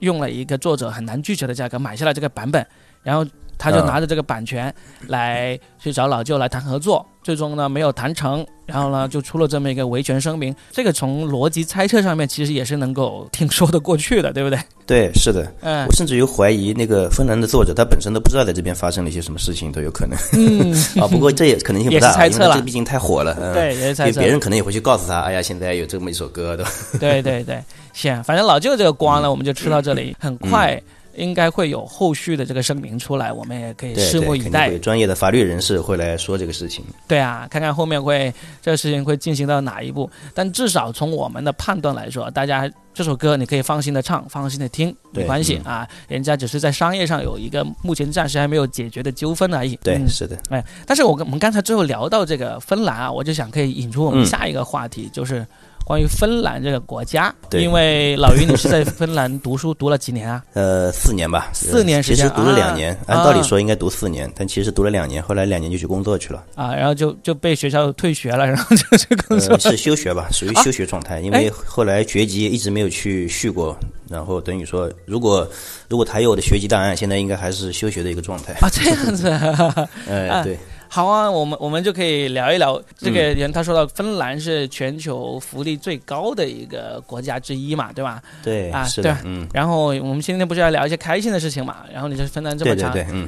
[0.00, 2.66] 用了一个作者很难拒绝的价格买下了这个版本，
[3.04, 3.24] 然后。
[3.58, 4.72] 他就拿着这个版权
[5.06, 10.54] 来去找老舅来谈合作，最终呢没有谈成，然后呢就出了这么一个维权声明。
[10.70, 14.58] 这个从逻辑猜测上面其实也是能够挺说得过去的，对不对？
[14.84, 15.50] 对，是的。
[15.60, 20.18] 嗯，我甚至于怀疑那个芬兰的作者他本身都不知道在这边发生了一些什么事情都有可能。
[20.32, 23.54] 嗯 啊，不过这也可能性不大，因为这毕竟太火了。
[23.54, 24.20] 对，也是猜测。
[24.20, 26.70] 别人可能也会去告诉他，哎呀，现在有这么一首歌，对吧？
[26.98, 27.62] 对对对，
[27.92, 30.80] 行，反正老舅这个光呢，我们就吃到这里，很快。
[31.14, 34.68] 应该会有后续的这个声明出来，我们也可以拭目以待。
[34.68, 36.84] 对专业的法律人士会来说这个事情。
[37.06, 40.10] 对啊，看看后面会这个事情会进行到哪一步。
[40.34, 45.88] 但至少从我们的判断来说，大家这首歌你可以放心的唱，放心的听，没关系啊。
[46.08, 49.76] 人家只是在商业上有一个目前暂时还没有解决的纠纷而已。
[49.82, 50.38] 对，是的。
[50.50, 55.46] 哎，但是我跟我们刚才最后聊到这个芬兰啊，我就想可以引出我们下一个话题，就是。
[55.84, 60.42] 关于芬兰这个国家，因为老于你是在芬兰读书读了几年啊？
[60.54, 66.42] 呃，四年吧，四年时间，其实读了两年，按道理说应该读四年，但其实读了两年，后来两年就去工作去了。
[66.54, 69.58] 啊，然后就就被学校退学了， 然后就去工作。
[69.58, 73.76] 是休学吧，属于休学状态，因为后来学籍一直没有去续过，
[74.08, 75.46] 然后等于说，如果
[75.88, 78.52] 如果他有我的学籍档案，现在应该还是休学的一个状态。
[78.60, 79.28] 啊，这样子。
[80.08, 80.56] 哎，对。
[80.94, 83.50] 好啊，我们我们就可以聊一聊这个人。
[83.50, 88.22] 他说到芬兰是全球福利最高的一个国家之一嘛，对吧？
[88.44, 89.48] 对啊，是的，嗯。
[89.54, 91.76] 然后我们今天不是要聊一些开心的事情嘛？
[91.90, 93.26] 然后你这芬兰这么长，对对对，嗯。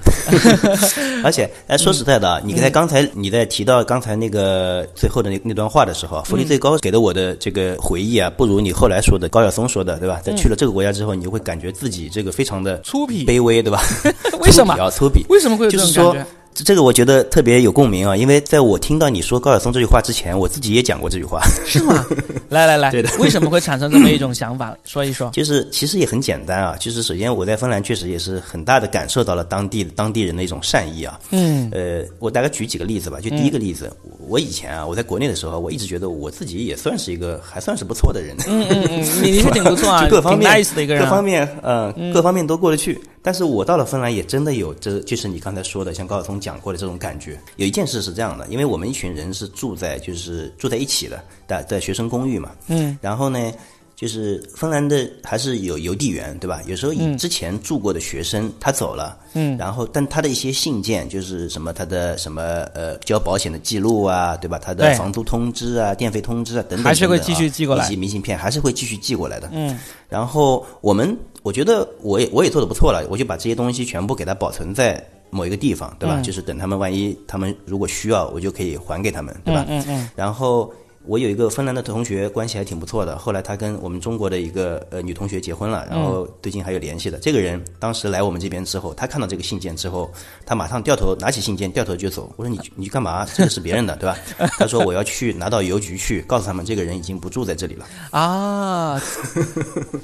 [1.25, 10.21] 而且，哎，说实在的，你在刚才你在提到刚才那个最后的那那段话的时候，福利最高给的我的这个回忆啊，不如你后来说的高晓松说的，对吧？
[10.23, 13.81] 在去了这个国家之后，你就会感觉自己这个非常的粗鄙、卑微，对吧？
[14.41, 14.75] 为什么？
[14.77, 15.25] 比较粗鄙？
[15.31, 16.27] 为什么会有这种感觉？
[16.63, 21.41] 这个我觉得特别有共鸣啊，因为在我听到你说高晓松这句话之前，我自己也讲过这句话。
[21.67, 22.07] 是吗？
[22.49, 23.11] 来来来，对的。
[23.19, 24.77] 为什么会产生这么一种想法？
[24.87, 25.29] 说一说。
[25.31, 31.19] 就是其实也很简单啊，就是首先我在芬兰确实也是很大的感受到了当地当地人的一种善意啊。
[31.31, 31.69] 嗯。
[31.73, 33.19] 呃，我大概举几个例子吧。
[33.21, 33.91] 就第一个例子，
[34.29, 38.37] 我以前啊，我在国内的时候，我一直觉得我自己也算是一个还算是不错的人。
[38.47, 41.03] 嗯嗯嗯，你是挺不错啊， 各方面 nice 的一个人。
[41.03, 43.01] 各方面，嗯，各方面都过得去。
[43.25, 47.41] 但是我到了芬兰，也真的有这就是你刚才说的，像高晓松讲过的这种感觉。
[47.57, 52.51] 有一件事是这样的，因为我们一群人是住在就是住在一起的，在在学生公寓嘛。
[52.67, 52.99] 嗯。
[53.01, 53.51] 然后呢，
[53.97, 56.61] 就是芬兰的还是有邮递员，对吧？
[56.67, 59.57] 有时候以之前住过的学生他走了，嗯。
[59.57, 62.43] 然后，但他的一些信件，就是什么他的什么
[62.75, 64.59] 呃交保险的记录啊，对吧？
[64.59, 67.85] 他的房租通知啊、电费通知啊等等，还是会继续寄过来。
[67.85, 69.49] 以及明信片还是会继续寄过来的。
[69.53, 69.79] 嗯。
[70.09, 71.17] 然后我们。
[71.45, 76.19] 我觉得我也我也做的不错了，我就把这些东西全部给他保存在某一个地方，对吧？
[76.23, 79.63] 就是等他们万一他们如果需要，我就可以还给他们，对吧？
[79.69, 80.09] 嗯嗯。
[80.17, 80.73] 然后。
[81.07, 83.19] 我有一个芬兰的同学，关系还挺不错的。
[83.19, 87.19] 后来他跟我们中国的一个呃女同学结婚了，然后最近还有联系的。
[87.19, 90.11] 这个人当时来我们这边之后，他看到这个信件之后，
[90.47, 92.33] 他马上掉头拿起信件，掉头就走。
[92.37, 93.27] 我说你你干嘛？
[93.35, 94.19] 这个是别人的，对吧？
[94.59, 97.87] 他说我要去拿到邮局去，告诉他们这个人已经不住在这里了。
[98.11, 99.01] 啊，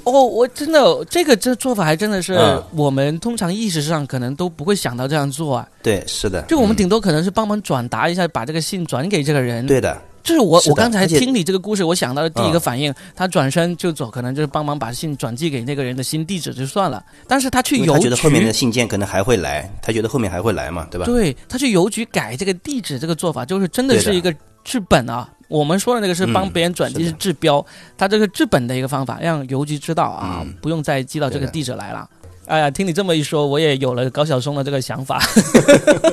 [0.03, 2.37] 哦，我真的这个这做法还真的是
[2.75, 5.67] 我们通常意识上可能都不会想到这样做啊。
[5.81, 6.43] 对，是的。
[6.43, 9.65] 就我们顶多可能是帮忙转达一下，把这个信转给这个人。
[9.65, 9.99] 对的。
[10.23, 17.03] 就是我，我刚才听你这个故事，我想到的第一个反应，他转身就走，可能就是帮忙把信转寄给那个人的新地址就算了。
[17.27, 21.05] 但是他去邮局，他觉得后面的信件可能还会来，他觉得后面还会来嘛，对吧？
[21.05, 25.29] 对他去邮局改这个地址，这个做法就是真的是一个治本啊。
[25.47, 27.65] 我们说的那个是帮别人转寄是治标，
[27.97, 32.09] 他这个治本的一个方法，让邮局知道啊，不用再寄到这个地址来了。
[32.45, 35.21] 哎呀，听你这么一说，我也有了高晓松的这个想法，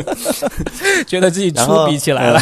[1.06, 2.40] 觉得自己粗鄙起来了。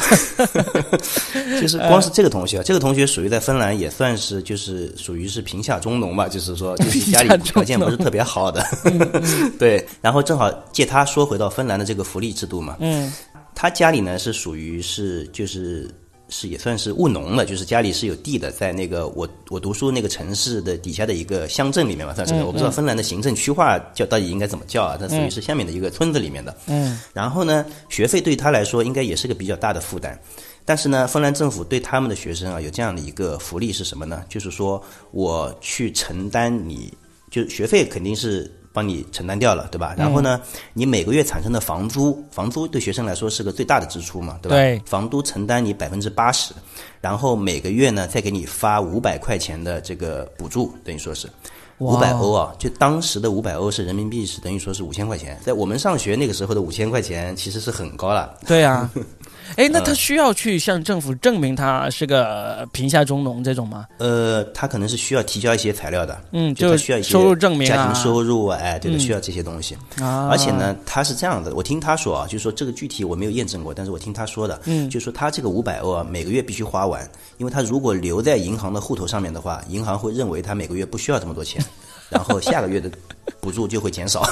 [1.60, 8.62] 就是 光是这个同学，这个同学属于在芬兰也算是就是属于是贫下中农吧，就是说就是家里条件不是特别好的。
[9.58, 12.76] 对，然后正好借他说回到芬兰的这个福利制度嘛。
[12.80, 13.12] 嗯，
[13.54, 15.90] 他家里呢是属于是就是。
[16.28, 24.96] 是也算是务农的，就是家里是有地的，在那个我我读书那个城市的底下的一个乡镇里面嘛，算是我不知道芬兰的行政区划叫到底应该怎么叫啊？
[24.98, 26.56] 它属于是下面的一个村子里面的。
[26.66, 26.98] 嗯。
[27.12, 30.18] 然后呢，学费对他来说应该也是个比较大的负担，
[30.64, 34.24] 但是呢，芬兰政府对他们的学生啊有这样的一个福利是什么呢？
[34.28, 36.92] 就是说我去承担你，
[37.30, 38.50] 就学费肯定是。
[38.76, 39.94] 帮你承担掉了，对吧？
[39.96, 40.38] 然后呢，
[40.74, 44.56] 你每个月产生的房租，房租对学生来说是个最大的支出嘛，对吧？
[44.56, 46.52] 对，房租承担你百分之八十，
[47.00, 51.26] 然后每个月呢再给你发五百块钱的这个补助，等于说是。
[51.78, 58.38] 五百欧啊，就当时的五百欧是人民币是等于说是五千块钱，在我们上学那个时候的五千块钱其实是很高了。
[58.46, 58.90] 对呀。
[59.54, 63.86] 哎，那他需要去向政府证明他是个贫下中农这种吗？
[63.98, 69.76] 呃，他可能是需要提交一些材料的，嗯，就需要一些收入证明、家庭收入啊，哎，对的，需要这些东西。
[70.00, 81.64] 啊，而且呢，他是这样的，我听他说啊，就是说这个具体我没有验证过，但是我听他说的，嗯，就是说他这个五百欧啊，每个月必须花完，因为他如果留在银行的户头上面的话，银行会认为他每个月不需要这么多钱。
[82.08, 82.90] 然后下个月的
[83.40, 84.24] 补助就会减少，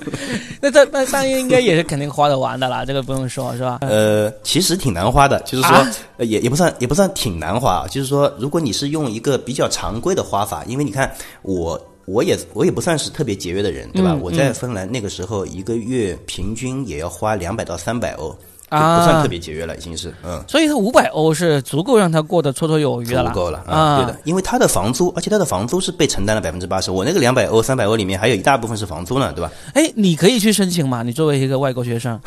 [0.60, 3.78] 那这那上月应该也是肯定花得完的啦，这个不用说是吧？
[3.82, 5.76] 呃，其实挺难花的，就是说
[6.18, 11.10] 也也不算也不算挺难花，就是说如果你是用一个比较常规的花法，因为你看
[11.42, 14.14] 我我也我也不算是特别节约的人，对吧？
[14.14, 18.36] 我在芬兰那个时候一个月平均也要花两百到三百欧。
[18.68, 29.52] 不算特别节约了，已经是嗯，所以他五百欧是足够让他过得绰绰有余的了，足够了啊，对的，因为他的房租，而且他的房租是被承担了百分之八十，我那个两百欧、三百欧里面还有一大部分是房租呢，对吧？
[29.74, 32.18] 哎，你可以去申请嘛，你作为一个外国学生，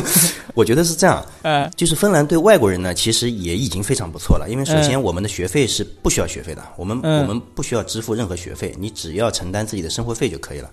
[0.54, 10.70] 我觉得是这样， 呃，就是芬兰对外国人呢，其实也已经非常不错了，因为首先我们的学费是不需要学费的，我们我们不需要支付任何学费，你只要承担自己的生活费就可以了。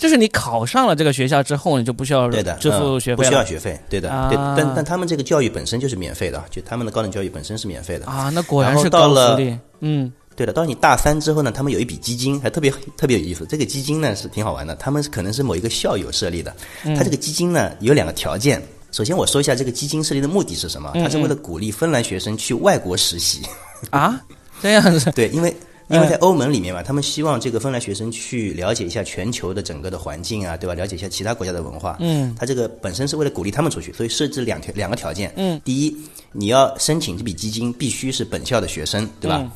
[0.00, 4.36] 就是你考上了这个学校之后，你就不需要对的支付学费不需要学费，对的，对。
[4.56, 8.30] 但但他们这个教育本身就是免费的，就他们的高等教育本身是免费的啊。
[8.30, 9.54] 那果然是高福利。
[9.80, 10.54] 嗯，对的。
[10.54, 13.44] 到你大三之后呢，他们有一笔基金，还特别特别有意思。
[13.46, 16.56] 这个基金呢是挺好玩的，他们可能是某一个校友设立的。
[16.96, 18.62] 他这个基金呢有两个条件。
[18.92, 20.90] 首先我说一下这个基金设立的目的是什么？
[20.94, 23.42] 它是为了鼓励芬兰学生去外国实习。
[23.90, 24.18] 啊，
[24.62, 25.12] 这样子。
[25.14, 25.54] 对，因为。
[25.90, 30.74] 因为在欧盟里面嘛，他们希望这个芬兰学生去了解一下全球的整个的环境啊，对吧？
[30.74, 31.96] 了解一下其他国家的文化。
[32.00, 35.32] 嗯，他这个本身是为了鼓励他们出去，所以设置两条两个条件。
[35.36, 35.96] 嗯，第一，
[36.32, 39.50] 你要申请这笔基金必须是本校的学生，对吧？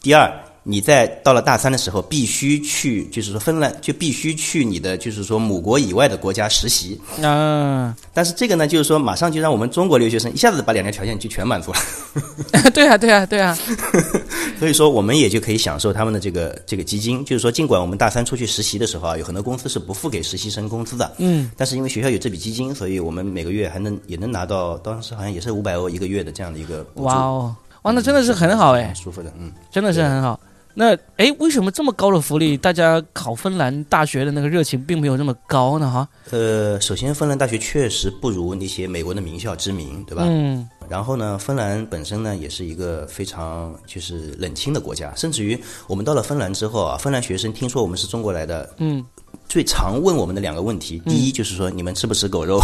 [0.00, 0.30] 第二。
[0.64, 7.00] 你在到了大三的时候，必须去，就是说芬兰就必须去你的，就是说母国以外的国家实习。
[7.22, 11.78] 啊，但是这个呢，就是说马上就让我们中国留学生一下子把两条条件就全满足了。
[12.72, 13.58] 对啊，对啊，对啊。
[14.60, 17.24] 所以说，我们也就可以享受他们的这个这个基金。
[17.24, 21.12] 就是说，尽管我们大三出去实习的时候啊，有很多公司是不付给实习生工资的。
[21.18, 21.50] 嗯。
[21.56, 26.86] 但是因为学校有这笔基金，所以我们每个月还能也能拿到，当时好像也是五百欧一个月的这样的一个。
[26.94, 30.38] 哇哦，哇，那真的是很好哎，舒服的，嗯，真的是很好。
[30.74, 35.90] 那哎，为什么这么高的福利，大家考芬兰大学的那个热情并没有那么高呢？
[35.90, 40.24] 哈，呃，首先芬兰大学确实不如那些美国的名校知名，对吧？
[40.26, 40.68] 嗯。
[40.88, 49.02] 然后呢，芬兰本身呢也是一个非常就是冷清的国家，甚至于我们到了芬兰之后啊，芬兰学生听说我们是中国来的，嗯，
[49.48, 52.60] 最常问我们的两个问题，第一就是说你们吃不吃狗肉，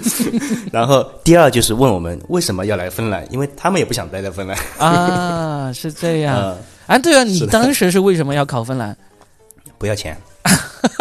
[0.72, 6.56] 然后第二就是问我们为什么要来芬兰，因为他们也不想待在芬兰啊，是这样。
[6.90, 8.96] 啊，对啊，你当时是为什么要考芬兰？
[9.78, 10.16] 不要钱，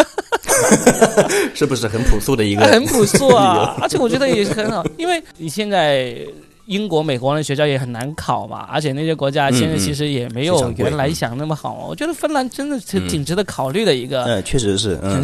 [1.56, 2.64] 是不是很朴素的一个？
[2.68, 6.16] 很朴素啊，而且我觉得也是很好，因为你现在
[6.68, 11.88] 英国、美国的学校也很难考嘛，而且那些国家现在其实也没有原来想那么好。
[11.90, 14.26] 我觉得芬兰真的是挺值得考虑的一个。
[14.26, 14.96] 嗯，确实是。
[15.02, 15.24] 嗯，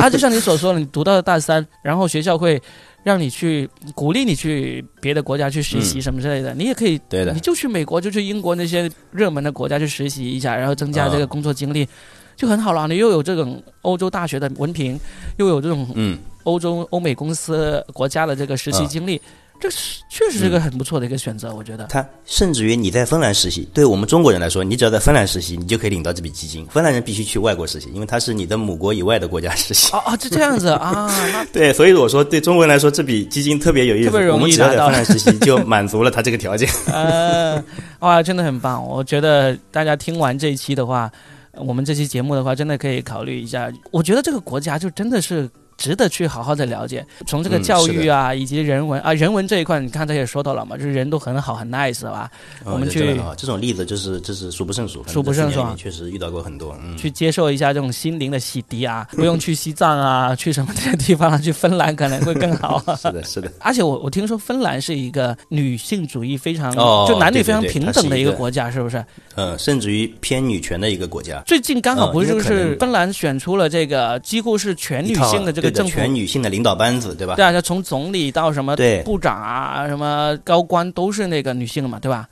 [0.00, 2.58] 啊，就像你所说的，你读到了大三，然后学校会。
[3.06, 11.86] 让你去鼓励你去别的国家去实习什么之类的，你也可以，对的，你就去美国，就去英国那些热门的国家去实习一下，然后增加这个工作经历，
[12.34, 12.88] 就很好了。
[12.88, 14.98] 你又有这种欧洲大学的文凭，
[15.36, 16.18] 又有这种嗯。
[16.42, 19.20] 欧洲欧美公司国家的这个实习经历。
[19.58, 21.86] 这是确实是个很不错的一个选择，我觉得。
[21.86, 26.66] 他甚至于你在芬兰实习，对我们中国人来说，你只要在芬兰实习，你就可以领到这笔基金。
[26.66, 29.90] 芬兰人必须去外国实习，因为他是你的母国以外的国家实习。
[29.94, 31.10] 哦哦，就这样子 啊。
[31.52, 34.10] 对，所以我说对中国人来说，这笔基金特别有意思。
[34.10, 36.68] 特别容易我们只要在芬兰实习，就满足了他这个条件。
[36.92, 37.62] 呃，
[38.00, 38.86] 哇，真的很棒！
[38.86, 41.10] 我觉得大家听完这一期的话，
[41.52, 43.72] 我们这期节目的话，真的可以考虑一下。
[43.90, 45.48] 我觉得这个国家就真的是。
[45.76, 52.30] 值得去好好的了解，从这个教育啊，以及人文啊，人文这一块，你刚才也说到了嘛，就是人都很好，很 nice 吧？
[52.64, 56.76] 我们去这种例子就是就是数不胜数，数不胜数，确实遇到过很多。
[56.82, 62.82] 嗯，去接受一下这种心灵的洗涤啊， 不用去西藏啊，去什么这些地方，去芬兰可能会更好。
[62.96, 63.52] 是的，是的。
[63.60, 66.74] 而且我我听说芬兰是一个女性主义非常，
[67.06, 69.04] 就男女非常平等的一个国家，是不是？
[69.34, 71.42] 嗯，甚至于偏女权的一个国家。
[71.46, 77.36] 最近刚好不是就是芬兰选出了这个几乎是全女性的这个全女性的领导班子，对吧？
[77.36, 82.28] 对啊，从总理到什么部长啊，什么高官都是那个女性嘛，对吧？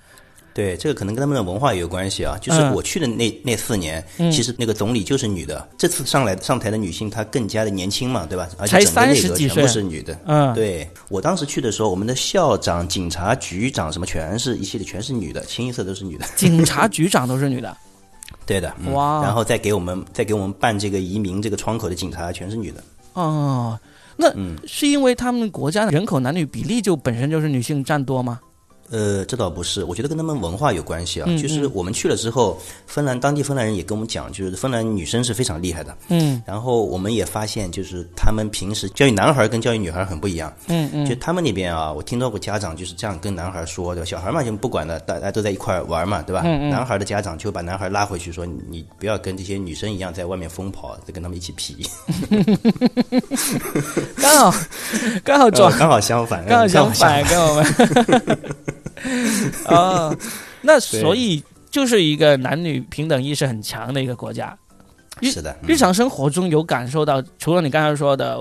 [0.55, 2.39] 对，这个可能跟他们的文化也有关系啊。
[2.41, 5.66] 就是我去的那那四年，其实那个总理就是女的。
[5.76, 8.49] 这次上来上台的女性，她更加的年轻嘛，对吧？
[8.59, 10.16] 而且整个内阁全部是女的。
[10.26, 16.24] 嗯，对我当时去的时候，我们的校长、警察局长什么，全是一系列全是女的，清一色都是女的。
[16.37, 17.76] 警察局长都是女的。
[18.47, 18.72] 对的。
[18.93, 19.22] 哇。
[19.24, 22.80] 然后再给我们再给我们办这个移民这个窗口的警察，全是女的。
[23.14, 23.80] 哦，
[24.16, 24.32] 那
[24.66, 28.40] 是因为他们国家的人口男女比例就本身就是女性占多吗？
[28.91, 31.26] 呃，这倒不是，我觉得跟他们文化有关系啊。
[31.37, 35.97] 就是我们去了之后，芬兰当地芬兰人也跟我们讲，就是芬兰女生是非常厉害的。
[36.09, 36.43] 嗯。
[36.47, 40.53] 然后我们也发现，就是他们平时教育男孩跟教育女孩很不一样。
[40.68, 41.07] 嗯嗯。
[41.07, 46.43] 就他们那边啊，我听到过家长就是这样跟男孩说的，小孩嘛就不管了，大家都在一块玩嘛，对吧？
[46.45, 46.70] 嗯嗯。
[46.70, 51.85] 男孩的家长就把男孩拉回去说：“你不要跟这些女生一样在外面疯跑，再跟他们一起皮。
[54.20, 54.55] ”刚好，
[55.24, 57.64] 刚好撞，刚好相反，刚好相反， 跟我们。
[59.66, 60.16] 哦，
[60.62, 64.57] 那所以就是一个男女平等意识很强的一个国家。
[65.22, 68.37] 是的，日常生活中有感受到，除了你刚才说的，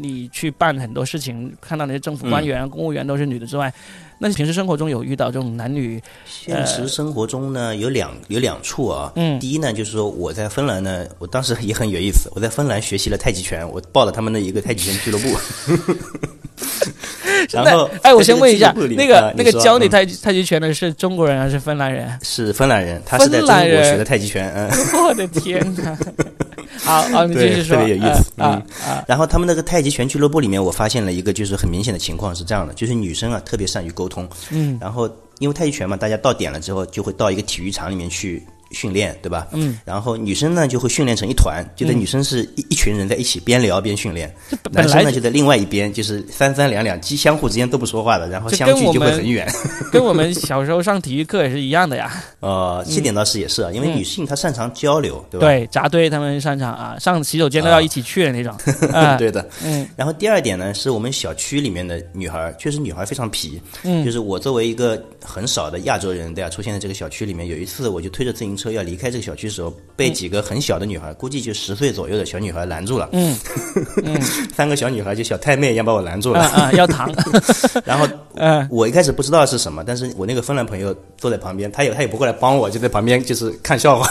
[0.00, 3.72] 你去办很多事情，看到那些政府官员、公务员都是女的之外，
[4.20, 6.00] 那平时生活中有遇到这种男女？
[6.26, 9.10] 现实生活中呢，有两有两处啊。
[9.16, 9.40] 嗯。
[9.40, 15.34] 第一呢，就是说我在芬兰呢，我当时也很有意思，我在芬兰学习了太极拳，我报了他们的一个太极拳俱乐部。
[17.50, 22.08] 然后，哎，我先问一下，那个那个教你太太极拳的是中国人还是芬兰人？
[22.22, 24.52] 是芬兰人，他是在中国学的太极拳。
[24.54, 24.70] 嗯，
[25.06, 25.96] 我的天哪！
[26.84, 27.76] 好，好，你继续说。
[27.76, 28.30] 特别有意思。
[28.36, 29.04] 嗯啊。
[29.06, 34.28] 然后他们那个太极拳俱乐部里面，我发现了一个就是很明显的情况是这样的，就是女生啊特别善于沟通。
[34.50, 34.78] 嗯。
[34.80, 38.42] 然后因为太极拳嘛，大家到点了之后就会到一个体育场里面去。
[38.70, 39.46] 训练对吧？
[39.52, 44.32] 嗯，然后女生呢就会训练成一团，就在女生是一一群人在一起边聊边训练，
[44.70, 49.50] 男生呢就在另外一边，就是三三两两，既相互之间都不说话的，然后相距就会很远。
[49.92, 52.22] 跟我们小时候上体育课也是一样的呀。
[52.40, 55.46] 呃，这点倒是也是啊，因为女性她擅长交流，对吧？
[55.46, 58.54] 对，扎堆他们擅长啊，上洗手间都要一起去的那种。
[58.92, 59.48] 啊，对的。
[59.64, 59.88] 嗯。
[59.96, 63.60] 然后第二点呢，是我们小区里面的女孩，确实女孩非常皮。
[63.82, 64.04] 嗯。
[64.04, 69.38] 就是我作为一个很少的亚洲人，对啊，出现在这个小区里面，有一次我就推着自行车要离开这个小。
[69.38, 73.08] 区的时候被几个很小的女孩，估计就十岁左右的小女孩拦住了。
[73.14, 74.20] 嗯，
[74.52, 76.40] 三个小女孩就小太妹一样把我拦住了。
[76.40, 77.08] 啊，要糖。
[77.86, 78.04] 然后，
[78.34, 84.10] 嗯，我一开始不知道是什么，但是我那个芬兰朋友坐在旁边，他也他也不过来帮我，就在旁边就是看笑话。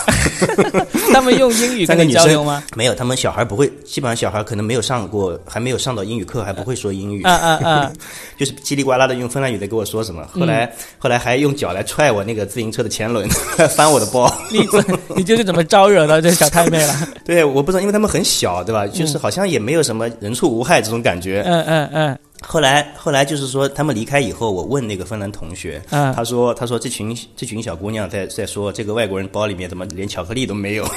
[1.12, 2.64] 他们用英语跟你交流吗？
[2.74, 7.22] 没有，他们小孩不会，基本上小孩可能没有上过，还没有上到英语课，还不会说英语。
[7.24, 7.91] 啊啊啊！
[8.38, 10.26] 就是叽里呱啦的用芬兰语在跟我说什么。
[10.32, 13.28] 后来后来还用脚来踹我那个自行车的前轮，
[13.76, 14.32] 翻我的包。
[14.52, 14.68] 你
[15.16, 16.94] 你就是怎么招惹到这小太妹了？
[17.26, 18.88] 对，我不知道，因为他们很小，对吧？
[18.88, 21.44] 就是好像也没有什么人畜无害这种感觉。
[21.46, 22.20] 嗯嗯嗯。
[22.42, 30.88] 后来后来就是说，他们离开以后，我问那个芬兰同学，嗯他说他说这群这群小姑娘在在说，这个外国人包里面怎么连巧克力都没有？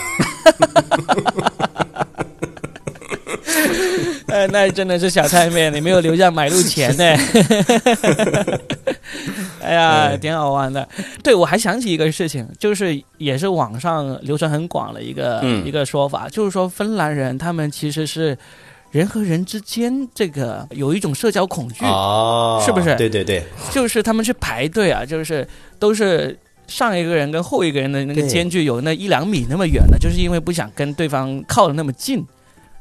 [4.29, 7.17] 呃，那真的是小太妹，你没有留下买路钱呢。
[9.63, 10.87] 哎呀，挺好玩的。
[11.23, 18.37] 对，我还想起一个事情，就是也是网上流传很广的一个一个说法，就是说芬兰人他们其实是
[18.91, 22.95] 人和人之间这个有一种社交恐惧，哦，是不是？
[22.97, 25.47] 对对对，就是他们去排队啊，就是
[25.79, 26.37] 都是
[26.67, 32.25] 上一个人跟后一个人的那个间距有那一两米那么远的，就是因为不想跟对方靠的那么近。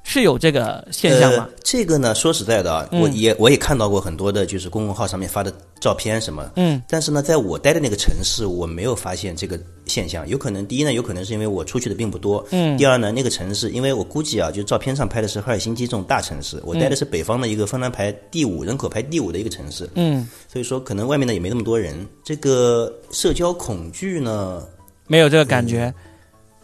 [0.04, 1.48] 是有这个现象吗？
[1.64, 6.50] 这个呢，说实在的啊，我也我也看到过很多的，就是公众号上面发的照片什么。
[6.56, 6.82] 嗯。
[6.88, 10.28] 但是呢，在我待的那个城市，我没有发现这个现象。
[10.28, 12.44] 有可能，第一呢，有可能是因为我出去的并不多。
[12.50, 12.76] 嗯。
[12.76, 19.88] 第二呢，那个城市，因为我估计啊，就照片上拍的是赫尔辛基这种大城市，我待的是北方的一个芬兰排第五人口排第五的一个城市。
[19.94, 20.28] 嗯。
[20.52, 21.94] 所以说，可能外面呢也没那么多人。
[22.24, 24.64] 这个社交恐惧呢，
[25.06, 25.94] 没有这个感觉。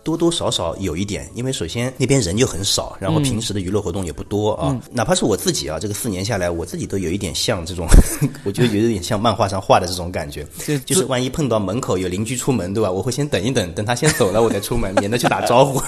[0.05, 4.79] 多多少少有一点，因为首先那边人就很少，然后平时的娱乐活动也不多啊。
[4.91, 7.87] 哪怕是我自己啊，这个四年下来，我自己都有一点像这种，
[8.45, 10.45] 我觉得有点像漫画上画的这种感觉。
[10.85, 12.91] 就是万一碰到门口有邻居出门，对吧？
[12.91, 15.81] 我会先等一等，等他先走了，我再出门，免得去打招呼。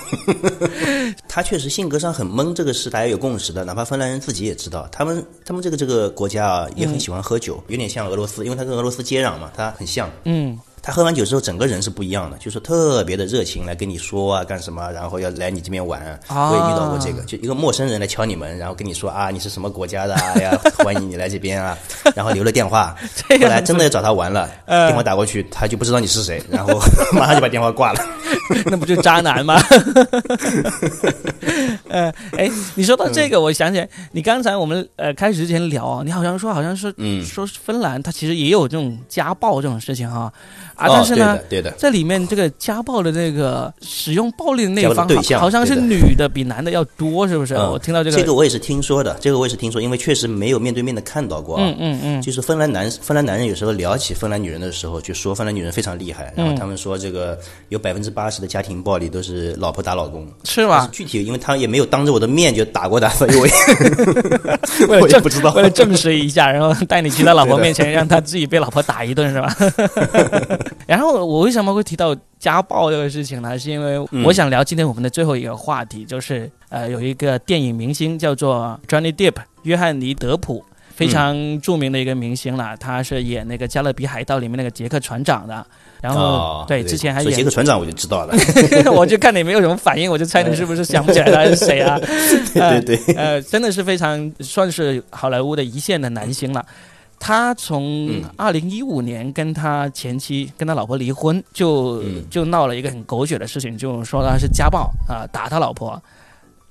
[1.29, 3.63] 他确实性格上很闷，这个是大家有共识的。
[3.63, 10.09] 哪怕芬兰人自己也知道，他们他们这个这个国家啊，也很喜欢喝酒，有点像俄罗斯，因为他跟俄罗斯接壤嘛，他很像。
[10.23, 10.57] 嗯。
[10.87, 15.99] 他喝完酒之后，整个人是不一样的，就是特别的热情来跟你说啊，干什么，然后要来你这边玩。
[16.29, 20.57] 我也遇到过这个，就一个陌生人来敲你门，然后跟你说啊，你是什么国家的呀？
[20.77, 21.77] 欢迎你来这边啊，
[22.15, 22.95] 然后留了电话。
[23.27, 26.79] 后来真的要找他玩了，电话打过去，他就不知道你是谁，然后
[27.11, 28.01] 马上就把电话挂了。
[28.65, 29.59] 那不就渣男吗？
[31.89, 40.31] 呃，哎，你说到这个，我想起来，你刚才我们呃开始之前聊，你好像说好像说，嗯说芬兰，他其实也有这种家暴这种事情哈。
[40.75, 45.07] 啊，但是呢，对的，在里面这个家暴的那个使用暴力的那一方
[45.39, 47.55] 好像是女的比男的要多，是不是？
[47.55, 51.57] 我听到这个，这个我也是听说的，这个我也是听说，因为确实没有面对面的看到过。
[51.59, 57.37] 嗯嗯嗯，就是芬兰男芬兰男人有时候聊起芬兰女人的时候，就说芬兰女人非常厉害，然后他们说这个
[57.69, 60.89] 有百分之八十的家庭暴力都是老婆打老公，是吧？
[60.91, 63.53] 具体因为他也没有当着我的面就打过他，所以我也
[65.01, 69.55] 我也不知道，为了证实一下，然后带你去他老婆面前， 让他自己被老婆打一顿，是吧？
[70.87, 73.57] 然后我为什么会提到家暴这个事情呢？
[73.57, 80.63] 是因为我想聊今天我们的最后一个话题，就是呃，有一个电影明星叫做 Johnny Depp，约翰尼·德普，
[80.93, 82.75] 非常著名的一个明星了。
[82.77, 85.65] 他是演那个《加勒比海盗》里面那个杰克船长的。
[85.99, 88.35] 然后对，之前还演杰克船长，我就知道了。
[88.93, 91.99] 我就看你没有什么反应，我就猜你是不是想不起来他是谁啊？
[92.53, 96.63] 对对，呃，真的是非常算是好莱坞的一线的男星了。
[97.27, 106.01] 他从二零一五年跟他前妻跟他老婆离婚，就就闹了一个很狗血的事情，就说他是家暴啊，打他老婆，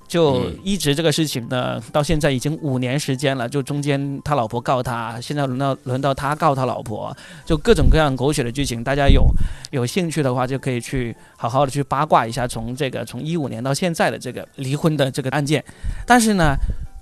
[0.08, 9.26] 就一直这个事情呢，到现在已经五年时间了，就中间他老婆告他，现在轮到轮到他告他老婆，就各种各样狗血的剧情，大家有
[9.72, 15.62] 有兴趣的话，就可以去好好的去八卦一下，从这个从一五年到现在的这个离婚的这个案件，
[16.06, 16.54] 但是呢，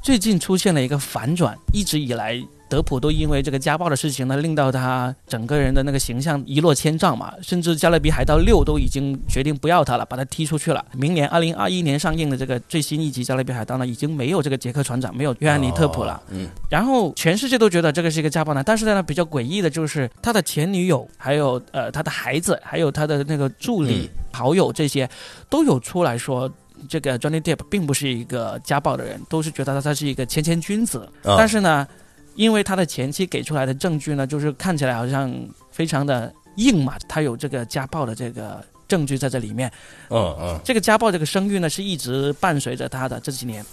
[0.03, 2.45] 最近出现了一个反转，一直以来。
[2.69, 10.85] 德普都因为这个家暴的事情呢，令到他整个人的那个形象一落千丈嘛，甚至《加勒比海盗六》都已经决定不要他了，把他踢出去了。
[10.93, 16.21] 明年二零二一年上映的这个最新一集《加勒比海盗》呢，已经没有这个杰克船长，没有约翰尼特普了。
[16.31, 16.49] 嗯。
[16.69, 25.09] 然后全世界都觉得这个是一个家暴男，但是呢，比较诡异的就是他的前女友，还有呃他的孩子，还有他的那个助理、好友这些，
[25.51, 26.51] 都有出来说，
[26.89, 31.07] 这个 Johnny Depp 并不是一个家暴的人，都是觉得他他是一个谦谦君子。
[31.23, 31.87] 但是呢。
[32.35, 35.33] 因为他的前妻给出来的证据呢，就是看起来好像
[35.71, 39.71] 非常的硬嘛，他有这个家暴的这个证据在这里面。
[40.11, 40.61] 嗯嗯。
[40.65, 43.65] 这个家暴这个声誉呢，是一直伴随着他的这几年，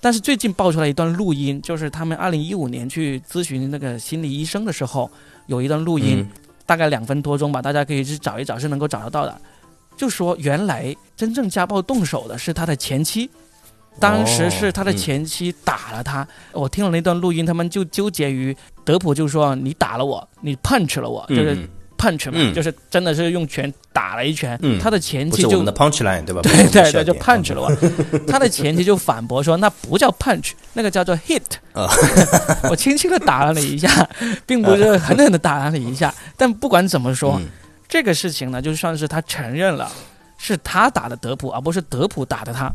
[0.00, 5.10] 但是最近爆出来一段录音，就是他们二零一五年去咨询那个心理医生的时候，
[5.46, 6.26] 有一段录音，
[6.64, 9.40] 大概两分多钟吧，大家可以去找一找，是能够找得到的。
[9.96, 13.28] 就说原来真正家暴动手的是他的前妻。
[14.00, 21.56] 当时是他的前妻打了他，我听了那段录音，他们就纠结于德普就说你打了我，你 punch 了我，就是
[21.98, 24.58] punch 嘛，就是真的是用拳打了一拳。
[24.80, 26.40] 他的前妻就我们的 punch line 对吧？
[26.42, 28.22] 对对对，就 punch 了我。
[28.26, 31.42] 他的前妻就反驳说那不叫 punch，那个叫做 hit。
[32.70, 34.08] 我轻轻的打了你一下，
[34.46, 36.14] 并不是狠狠的打了你一下。
[36.36, 37.40] 但不管怎么说，
[37.88, 39.90] 这个事情呢，就算是他承认了
[40.36, 42.70] 是他打的德普，而不是德普打的他。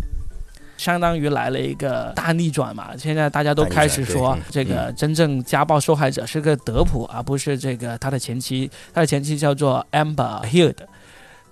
[0.84, 10.76] 相当于来了一个大逆转嘛，现在大家都开始说，这个真正家暴受害者是个德普，而不是这个他的前妻，他的前妻叫做 Amber Heard。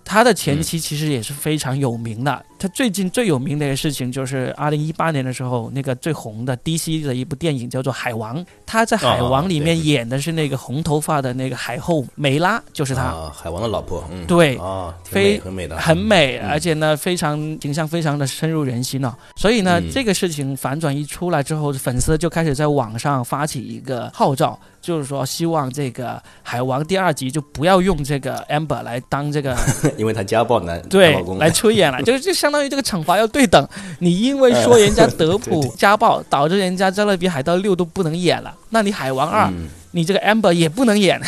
[0.03, 2.45] 他的前妻其实也是非常有名的。
[2.61, 8.37] 他最近最有名的一个事情就是二零一八年的时候，那个最红的 DC 的一部电影叫做《海王》。
[8.67, 13.31] 他在《海王》里面演的是那个红头发的那个海后梅拉，就是他。
[13.33, 14.03] 海王的老婆。
[14.27, 19.11] 对，啊，非很美的，很美，而且呢，非常形象，非常的深入人心哦。
[19.35, 24.59] 所以呢，这个事情反转一出来之后，粉丝就开始在网上发起一个号召。
[24.81, 29.55] 就是说，希望这个《海王》第二集就不要用这个 Amber 来当这个，
[29.95, 33.67] 因为他家暴男对 来出演了，就就相当于这个惩罚要对等。
[33.99, 39.47] 你因为说人家德普家暴，导致人家《加勒比海盗六》都不能演了，那你《海王二》
[39.91, 41.21] 你这个 Amber 也不能演。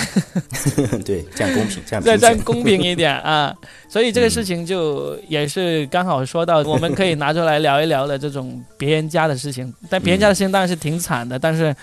[1.06, 3.54] 对，这样公平，这样 再这样公平一点 啊！
[3.90, 9.74] 所以这个事情就也是刚好说到，我们可以拿出来聊一聊的这种别人家的事情。
[9.90, 11.76] 但别人家的事情当然是挺惨的，但是。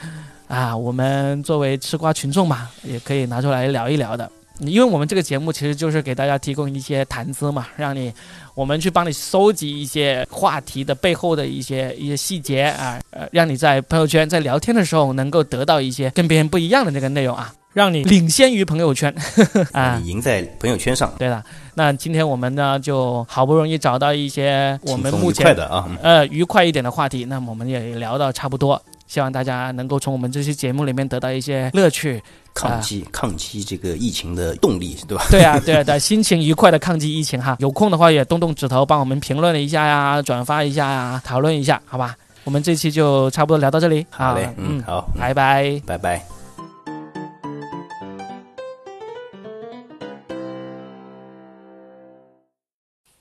[0.51, 4.29] 啊，我们作为吃瓜群众嘛，也可以拿出来聊一聊的。
[4.61, 8.13] 因为我们这个节目其实就是给大家提供一些谈资嘛，让你
[8.55, 19.15] 我们去帮你搜集一些话题的背后的一些一些细节啊，呃，让你在朋友圈在聊天的时候能够得到一些跟别人不一样的那个内容啊，让你领先于朋友圈
[19.73, 21.13] 啊，赢在朋友圈上。
[21.19, 21.43] 对了，
[21.75, 28.81] 那今天我们呢就好不容易找到一些我们目前的啊，呃，愉快一点的话题，那么我们也聊到差不多。
[29.07, 32.23] 希望大家能够从我们这期节目里面得到一些乐趣，
[32.55, 35.25] 抗击抗击这个疫情的动力，对吧？
[35.31, 37.57] 对啊，对啊，对，心情愉快的抗击疫情哈。
[37.61, 42.17] 有空的话也动动指头帮我们评论一下呀，转发一下呀，讨论一下，好吧？
[42.45, 46.25] 我们这期就差不多聊到这里，好嘞，嗯，好，拜拜，拜拜。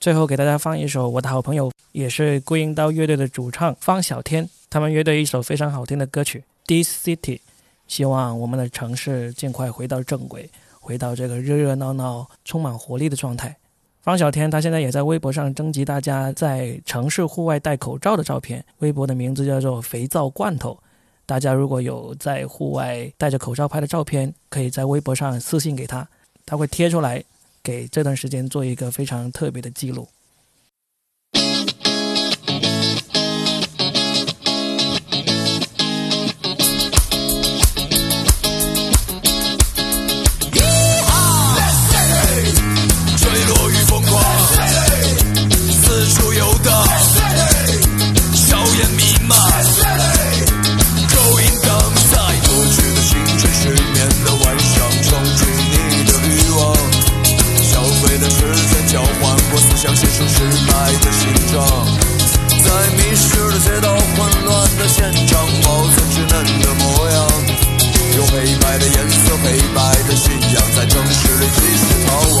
[0.00, 7.36] 最后给大家放一首我的好朋友，也是归音刀乐队的主唱方小天，他们乐队一首非常好听的歌曲《This City》，
[7.90, 13.56] 希望我们的城市尽快回到正轨，回到这个热热闹闹、充满活力的状态。
[14.00, 20.78] 方小天他现在也在微博上征集大家在城市户外戴口罩的照片，微博的名字叫做“肥皂罐头”。
[21.26, 26.08] 大家如果有在户外戴着口罩拍的照片，可以在微博上私信给他，
[26.46, 27.24] 他会贴出来。
[27.62, 30.08] 给这段时间做一个非常特别的记录。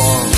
[0.02, 0.29] Oh.